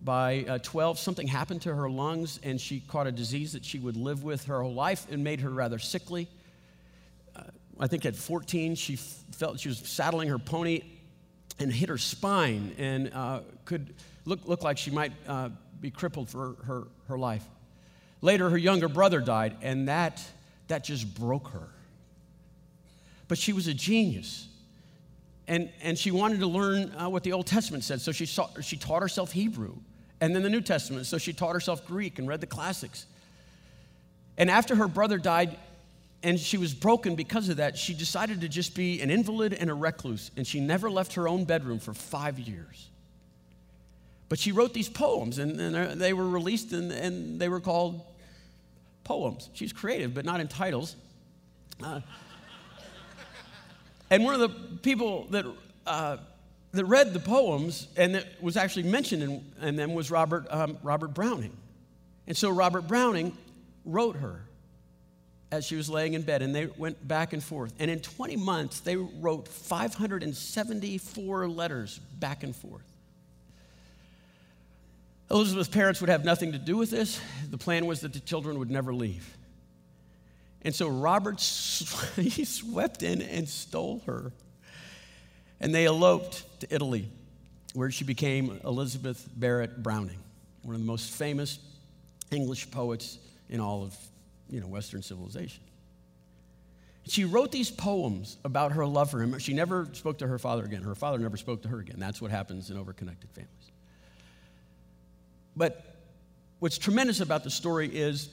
By 0.02 0.44
uh, 0.46 0.58
12, 0.58 0.98
something 0.98 1.26
happened 1.26 1.62
to 1.62 1.74
her 1.74 1.88
lungs, 1.88 2.38
and 2.42 2.60
she 2.60 2.80
caught 2.80 3.06
a 3.06 3.12
disease 3.12 3.54
that 3.54 3.64
she 3.64 3.78
would 3.78 3.96
live 3.96 4.22
with 4.22 4.44
her 4.44 4.60
whole 4.60 4.74
life 4.74 5.06
and 5.10 5.24
made 5.24 5.40
her 5.40 5.48
rather 5.48 5.78
sickly. 5.78 6.28
Uh, 7.34 7.44
I 7.80 7.86
think 7.86 8.04
at 8.04 8.14
14, 8.14 8.74
she 8.74 8.96
felt 8.96 9.58
she 9.58 9.68
was 9.68 9.78
saddling 9.78 10.28
her 10.28 10.38
pony 10.38 10.82
and 11.58 11.72
hit 11.72 11.88
her 11.88 11.98
spine 11.98 12.74
and 12.78 13.12
uh, 13.14 13.40
could 13.64 13.94
look, 14.26 14.46
look 14.46 14.62
like 14.62 14.76
she 14.76 14.90
might 14.90 15.12
uh, 15.26 15.48
be 15.80 15.90
crippled 15.90 16.28
for 16.28 16.56
her, 16.64 16.84
her 17.08 17.18
life. 17.18 17.44
Later, 18.24 18.48
her 18.48 18.56
younger 18.56 18.88
brother 18.88 19.20
died, 19.20 19.54
and 19.60 19.88
that, 19.88 20.18
that 20.68 20.82
just 20.82 21.14
broke 21.14 21.48
her. 21.48 21.68
But 23.28 23.36
she 23.36 23.52
was 23.52 23.68
a 23.68 23.74
genius. 23.74 24.48
And, 25.46 25.70
and 25.82 25.98
she 25.98 26.10
wanted 26.10 26.40
to 26.40 26.46
learn 26.46 26.90
uh, 26.92 27.10
what 27.10 27.22
the 27.22 27.34
Old 27.34 27.46
Testament 27.46 27.84
said, 27.84 28.00
so 28.00 28.12
she, 28.12 28.24
saw, 28.24 28.48
she 28.62 28.78
taught 28.78 29.02
herself 29.02 29.32
Hebrew 29.32 29.74
and 30.22 30.34
then 30.34 30.42
the 30.42 30.48
New 30.48 30.62
Testament. 30.62 31.04
So 31.04 31.18
she 31.18 31.34
taught 31.34 31.52
herself 31.52 31.86
Greek 31.86 32.18
and 32.18 32.26
read 32.26 32.40
the 32.40 32.46
classics. 32.46 33.04
And 34.38 34.50
after 34.50 34.74
her 34.74 34.88
brother 34.88 35.18
died, 35.18 35.58
and 36.22 36.40
she 36.40 36.56
was 36.56 36.72
broken 36.72 37.16
because 37.16 37.50
of 37.50 37.58
that, 37.58 37.76
she 37.76 37.92
decided 37.92 38.40
to 38.40 38.48
just 38.48 38.74
be 38.74 39.02
an 39.02 39.10
invalid 39.10 39.52
and 39.52 39.68
a 39.68 39.74
recluse, 39.74 40.30
and 40.34 40.46
she 40.46 40.60
never 40.60 40.90
left 40.90 41.12
her 41.16 41.28
own 41.28 41.44
bedroom 41.44 41.78
for 41.78 41.92
five 41.92 42.38
years. 42.38 42.88
But 44.30 44.38
she 44.38 44.50
wrote 44.50 44.72
these 44.72 44.88
poems, 44.88 45.38
and, 45.38 45.60
and 45.60 46.00
they 46.00 46.14
were 46.14 46.26
released, 46.26 46.72
and, 46.72 46.90
and, 46.90 47.38
they 47.38 47.50
were 47.50 47.60
called 47.60 48.00
poems. 49.04 49.50
She's 49.52 49.72
creative, 49.72 50.14
but 50.14 50.24
not 50.24 50.40
in 50.40 50.48
titles. 50.48 50.96
Uh, 51.82 52.00
and 54.10 54.24
one 54.24 54.34
of 54.34 54.40
the 54.40 54.78
people 54.78 55.26
that 55.30 55.46
uh, 55.86 56.16
that 56.74 56.84
read 56.86 57.14
the 57.14 57.20
poems 57.20 57.86
and 57.96 58.16
that 58.16 58.26
was 58.42 58.56
actually 58.56 58.84
mentioned 58.84 59.22
in, 59.22 59.52
in 59.62 59.76
them 59.76 59.94
was 59.94 60.10
Robert, 60.10 60.46
um, 60.50 60.76
Robert 60.82 61.14
Browning. 61.14 61.56
And 62.26 62.36
so 62.36 62.50
Robert 62.50 62.88
Browning 62.88 63.36
wrote 63.84 64.16
her 64.16 64.40
as 65.52 65.64
she 65.64 65.76
was 65.76 65.88
laying 65.88 66.14
in 66.14 66.22
bed, 66.22 66.42
and 66.42 66.52
they 66.52 66.66
went 66.66 67.06
back 67.06 67.32
and 67.32 67.40
forth. 67.42 67.72
And 67.78 67.90
in 67.90 68.00
20 68.00 68.36
months, 68.36 68.80
they 68.80 68.96
wrote 68.96 69.46
574 69.46 71.48
letters 71.48 72.00
back 72.18 72.42
and 72.42 72.56
forth. 72.56 72.82
Elizabeth's 75.30 75.68
parents 75.68 76.00
would 76.00 76.10
have 76.10 76.24
nothing 76.24 76.52
to 76.52 76.58
do 76.58 76.76
with 76.76 76.90
this. 76.90 77.20
The 77.50 77.58
plan 77.58 77.86
was 77.86 78.00
that 78.00 78.12
the 78.12 78.20
children 78.20 78.58
would 78.58 78.70
never 78.70 78.94
leave. 78.94 79.36
And 80.62 80.74
so 80.74 80.88
Robert, 80.88 81.40
he 82.16 82.44
swept 82.44 83.02
in 83.02 83.22
and 83.22 83.48
stole 83.48 84.02
her. 84.06 84.32
And 85.60 85.74
they 85.74 85.86
eloped 85.86 86.60
to 86.60 86.74
Italy, 86.74 87.08
where 87.74 87.90
she 87.90 88.04
became 88.04 88.60
Elizabeth 88.64 89.26
Barrett 89.34 89.82
Browning, 89.82 90.18
one 90.62 90.74
of 90.74 90.80
the 90.80 90.86
most 90.86 91.10
famous 91.10 91.58
English 92.30 92.70
poets 92.70 93.18
in 93.48 93.60
all 93.60 93.82
of 93.82 93.96
you 94.50 94.60
know, 94.60 94.66
Western 94.66 95.02
civilization. 95.02 95.62
She 97.06 97.24
wrote 97.24 97.52
these 97.52 97.70
poems 97.70 98.38
about 98.44 98.72
her 98.72 98.86
love 98.86 99.10
for 99.10 99.20
him. 99.20 99.38
She 99.38 99.52
never 99.52 99.88
spoke 99.92 100.18
to 100.18 100.26
her 100.26 100.38
father 100.38 100.64
again. 100.64 100.82
Her 100.82 100.94
father 100.94 101.18
never 101.18 101.36
spoke 101.36 101.62
to 101.62 101.68
her 101.68 101.78
again. 101.78 101.96
That's 101.98 102.20
what 102.20 102.30
happens 102.30 102.70
in 102.70 102.78
overconnected 102.78 103.30
families. 103.30 103.70
But 105.56 105.84
what's 106.58 106.78
tremendous 106.78 107.20
about 107.20 107.44
the 107.44 107.50
story 107.50 107.88
is 107.88 108.28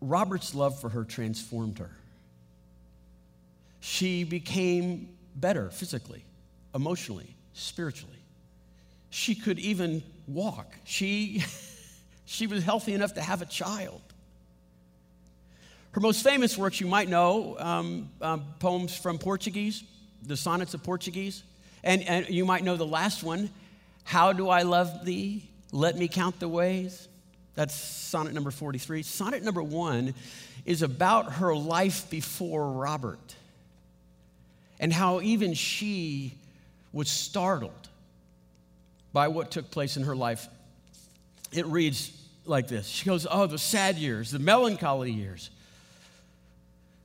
Robert's 0.00 0.54
love 0.54 0.80
for 0.80 0.88
her 0.88 1.04
transformed 1.04 1.78
her. 1.78 1.90
She 3.80 4.24
became 4.24 5.08
better 5.36 5.70
physically, 5.70 6.24
emotionally, 6.74 7.34
spiritually. 7.52 8.18
She 9.10 9.34
could 9.34 9.58
even 9.58 10.02
walk. 10.26 10.74
She, 10.84 11.44
she 12.24 12.46
was 12.46 12.64
healthy 12.64 12.94
enough 12.94 13.14
to 13.14 13.22
have 13.22 13.42
a 13.42 13.46
child. 13.46 14.00
Her 15.92 16.00
most 16.00 16.24
famous 16.24 16.58
works 16.58 16.80
you 16.80 16.88
might 16.88 17.08
know 17.08 17.56
um, 17.58 18.10
um, 18.20 18.44
poems 18.58 18.96
from 18.96 19.18
Portuguese, 19.18 19.84
the 20.22 20.36
sonnets 20.36 20.74
of 20.74 20.82
Portuguese. 20.82 21.44
And, 21.84 22.02
and 22.02 22.28
you 22.28 22.44
might 22.44 22.64
know 22.64 22.76
the 22.76 22.86
last 22.86 23.22
one 23.22 23.50
How 24.02 24.32
do 24.32 24.48
I 24.48 24.62
love 24.62 25.04
thee? 25.04 25.48
Let 25.74 25.98
me 25.98 26.06
count 26.06 26.38
the 26.38 26.46
ways. 26.48 27.08
That's 27.56 27.74
sonnet 27.74 28.32
number 28.32 28.52
43. 28.52 29.02
Sonnet 29.02 29.42
number 29.42 29.62
one 29.62 30.14
is 30.64 30.82
about 30.82 31.32
her 31.32 31.52
life 31.52 32.08
before 32.10 32.70
Robert 32.70 33.34
and 34.78 34.92
how 34.92 35.20
even 35.20 35.52
she 35.52 36.38
was 36.92 37.10
startled 37.10 37.72
by 39.12 39.26
what 39.26 39.50
took 39.50 39.72
place 39.72 39.96
in 39.96 40.04
her 40.04 40.14
life. 40.14 40.46
It 41.52 41.66
reads 41.66 42.16
like 42.44 42.68
this 42.68 42.86
She 42.86 43.04
goes, 43.04 43.26
Oh, 43.28 43.48
the 43.48 43.58
sad 43.58 43.96
years, 43.96 44.30
the 44.30 44.38
melancholy 44.38 45.10
years 45.10 45.50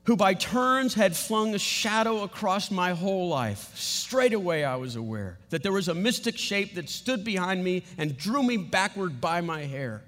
who 0.09 0.15
by 0.15 0.33
turns 0.33 0.95
had 0.95 1.15
flung 1.15 1.53
a 1.53 1.59
shadow 1.59 2.23
across 2.23 2.71
my 2.71 2.93
whole 2.93 3.29
life. 3.29 3.77
Straight 3.77 4.33
away, 4.33 4.63
I 4.63 4.75
was 4.75 4.95
aware 4.95 5.37
that 5.51 5.61
there 5.61 5.71
was 5.71 5.87
a 5.87 5.93
mystic 5.93 6.35
shape 6.35 6.73
that 6.73 6.89
stood 6.89 7.23
behind 7.23 7.63
me 7.63 7.83
and 7.95 8.17
drew 8.17 8.41
me 8.41 8.57
backward 8.57 9.21
by 9.21 9.41
my 9.41 9.65
hair, 9.65 10.01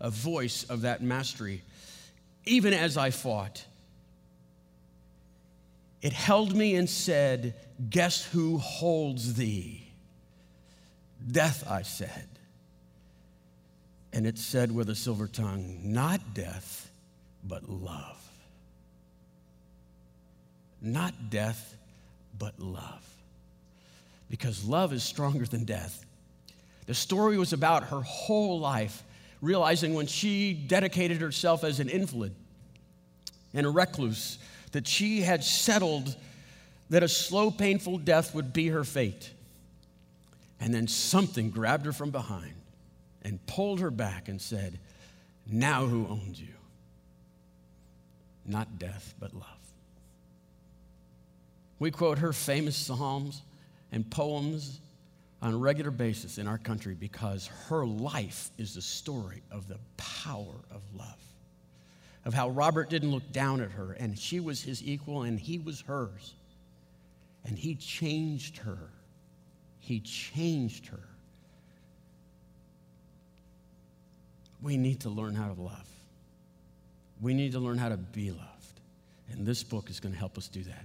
a 0.00 0.10
voice 0.10 0.64
of 0.64 0.80
that 0.80 1.04
mastery, 1.04 1.62
even 2.46 2.74
as 2.74 2.96
I 2.96 3.10
fought. 3.10 3.64
It 6.02 6.12
held 6.12 6.56
me 6.56 6.74
and 6.74 6.90
said, 6.90 7.54
Guess 7.88 8.24
who 8.24 8.58
holds 8.58 9.34
thee? 9.34 9.92
Death, 11.30 11.62
I 11.70 11.82
said. 11.82 12.26
And 14.12 14.26
it 14.26 14.36
said 14.36 14.72
with 14.72 14.90
a 14.90 14.96
silver 14.96 15.28
tongue, 15.28 15.78
Not 15.84 16.34
death, 16.34 16.90
but 17.44 17.68
love 17.68 18.17
not 20.80 21.30
death, 21.30 21.76
but 22.38 22.58
love. 22.60 23.04
Because 24.30 24.64
love 24.64 24.92
is 24.92 25.02
stronger 25.02 25.46
than 25.46 25.64
death. 25.64 26.04
The 26.86 26.94
story 26.94 27.38
was 27.38 27.52
about 27.52 27.84
her 27.84 28.00
whole 28.00 28.60
life, 28.60 29.02
realizing 29.40 29.94
when 29.94 30.06
she 30.06 30.52
dedicated 30.54 31.20
herself 31.20 31.64
as 31.64 31.80
an 31.80 31.88
invalid 31.88 32.34
and 33.54 33.66
a 33.66 33.70
recluse 33.70 34.38
that 34.72 34.86
she 34.86 35.20
had 35.20 35.42
settled 35.44 36.14
that 36.90 37.02
a 37.02 37.08
slow, 37.08 37.50
painful 37.50 37.98
death 37.98 38.34
would 38.34 38.52
be 38.52 38.68
her 38.68 38.84
fate. 38.84 39.30
And 40.60 40.72
then 40.72 40.88
something 40.88 41.50
grabbed 41.50 41.86
her 41.86 41.92
from 41.92 42.10
behind 42.10 42.54
and 43.22 43.44
pulled 43.46 43.80
her 43.80 43.90
back 43.90 44.28
and 44.28 44.40
said, 44.40 44.78
Now 45.46 45.86
who 45.86 46.06
owns 46.08 46.40
you? 46.40 46.48
Not 48.46 48.78
death, 48.78 49.14
but 49.20 49.34
love. 49.34 49.57
We 51.78 51.90
quote 51.90 52.18
her 52.18 52.32
famous 52.32 52.76
psalms 52.76 53.42
and 53.92 54.08
poems 54.10 54.80
on 55.40 55.54
a 55.54 55.56
regular 55.56 55.90
basis 55.90 56.38
in 56.38 56.48
our 56.48 56.58
country 56.58 56.94
because 56.94 57.46
her 57.68 57.86
life 57.86 58.50
is 58.58 58.74
the 58.74 58.82
story 58.82 59.42
of 59.50 59.68
the 59.68 59.78
power 59.96 60.54
of 60.70 60.82
love. 60.96 61.22
Of 62.24 62.34
how 62.34 62.50
Robert 62.50 62.90
didn't 62.90 63.12
look 63.12 63.30
down 63.32 63.60
at 63.60 63.70
her 63.70 63.92
and 63.92 64.18
she 64.18 64.40
was 64.40 64.62
his 64.62 64.82
equal 64.82 65.22
and 65.22 65.38
he 65.38 65.58
was 65.58 65.80
hers. 65.82 66.34
And 67.44 67.56
he 67.56 67.76
changed 67.76 68.58
her. 68.58 68.90
He 69.78 70.00
changed 70.00 70.86
her. 70.88 71.00
We 74.60 74.76
need 74.76 75.00
to 75.00 75.08
learn 75.08 75.36
how 75.36 75.54
to 75.54 75.60
love. 75.60 75.88
We 77.20 77.32
need 77.32 77.52
to 77.52 77.60
learn 77.60 77.78
how 77.78 77.88
to 77.88 77.96
be 77.96 78.32
loved. 78.32 78.80
And 79.30 79.46
this 79.46 79.62
book 79.62 79.88
is 79.88 80.00
going 80.00 80.12
to 80.12 80.18
help 80.18 80.36
us 80.36 80.48
do 80.48 80.64
that. 80.64 80.84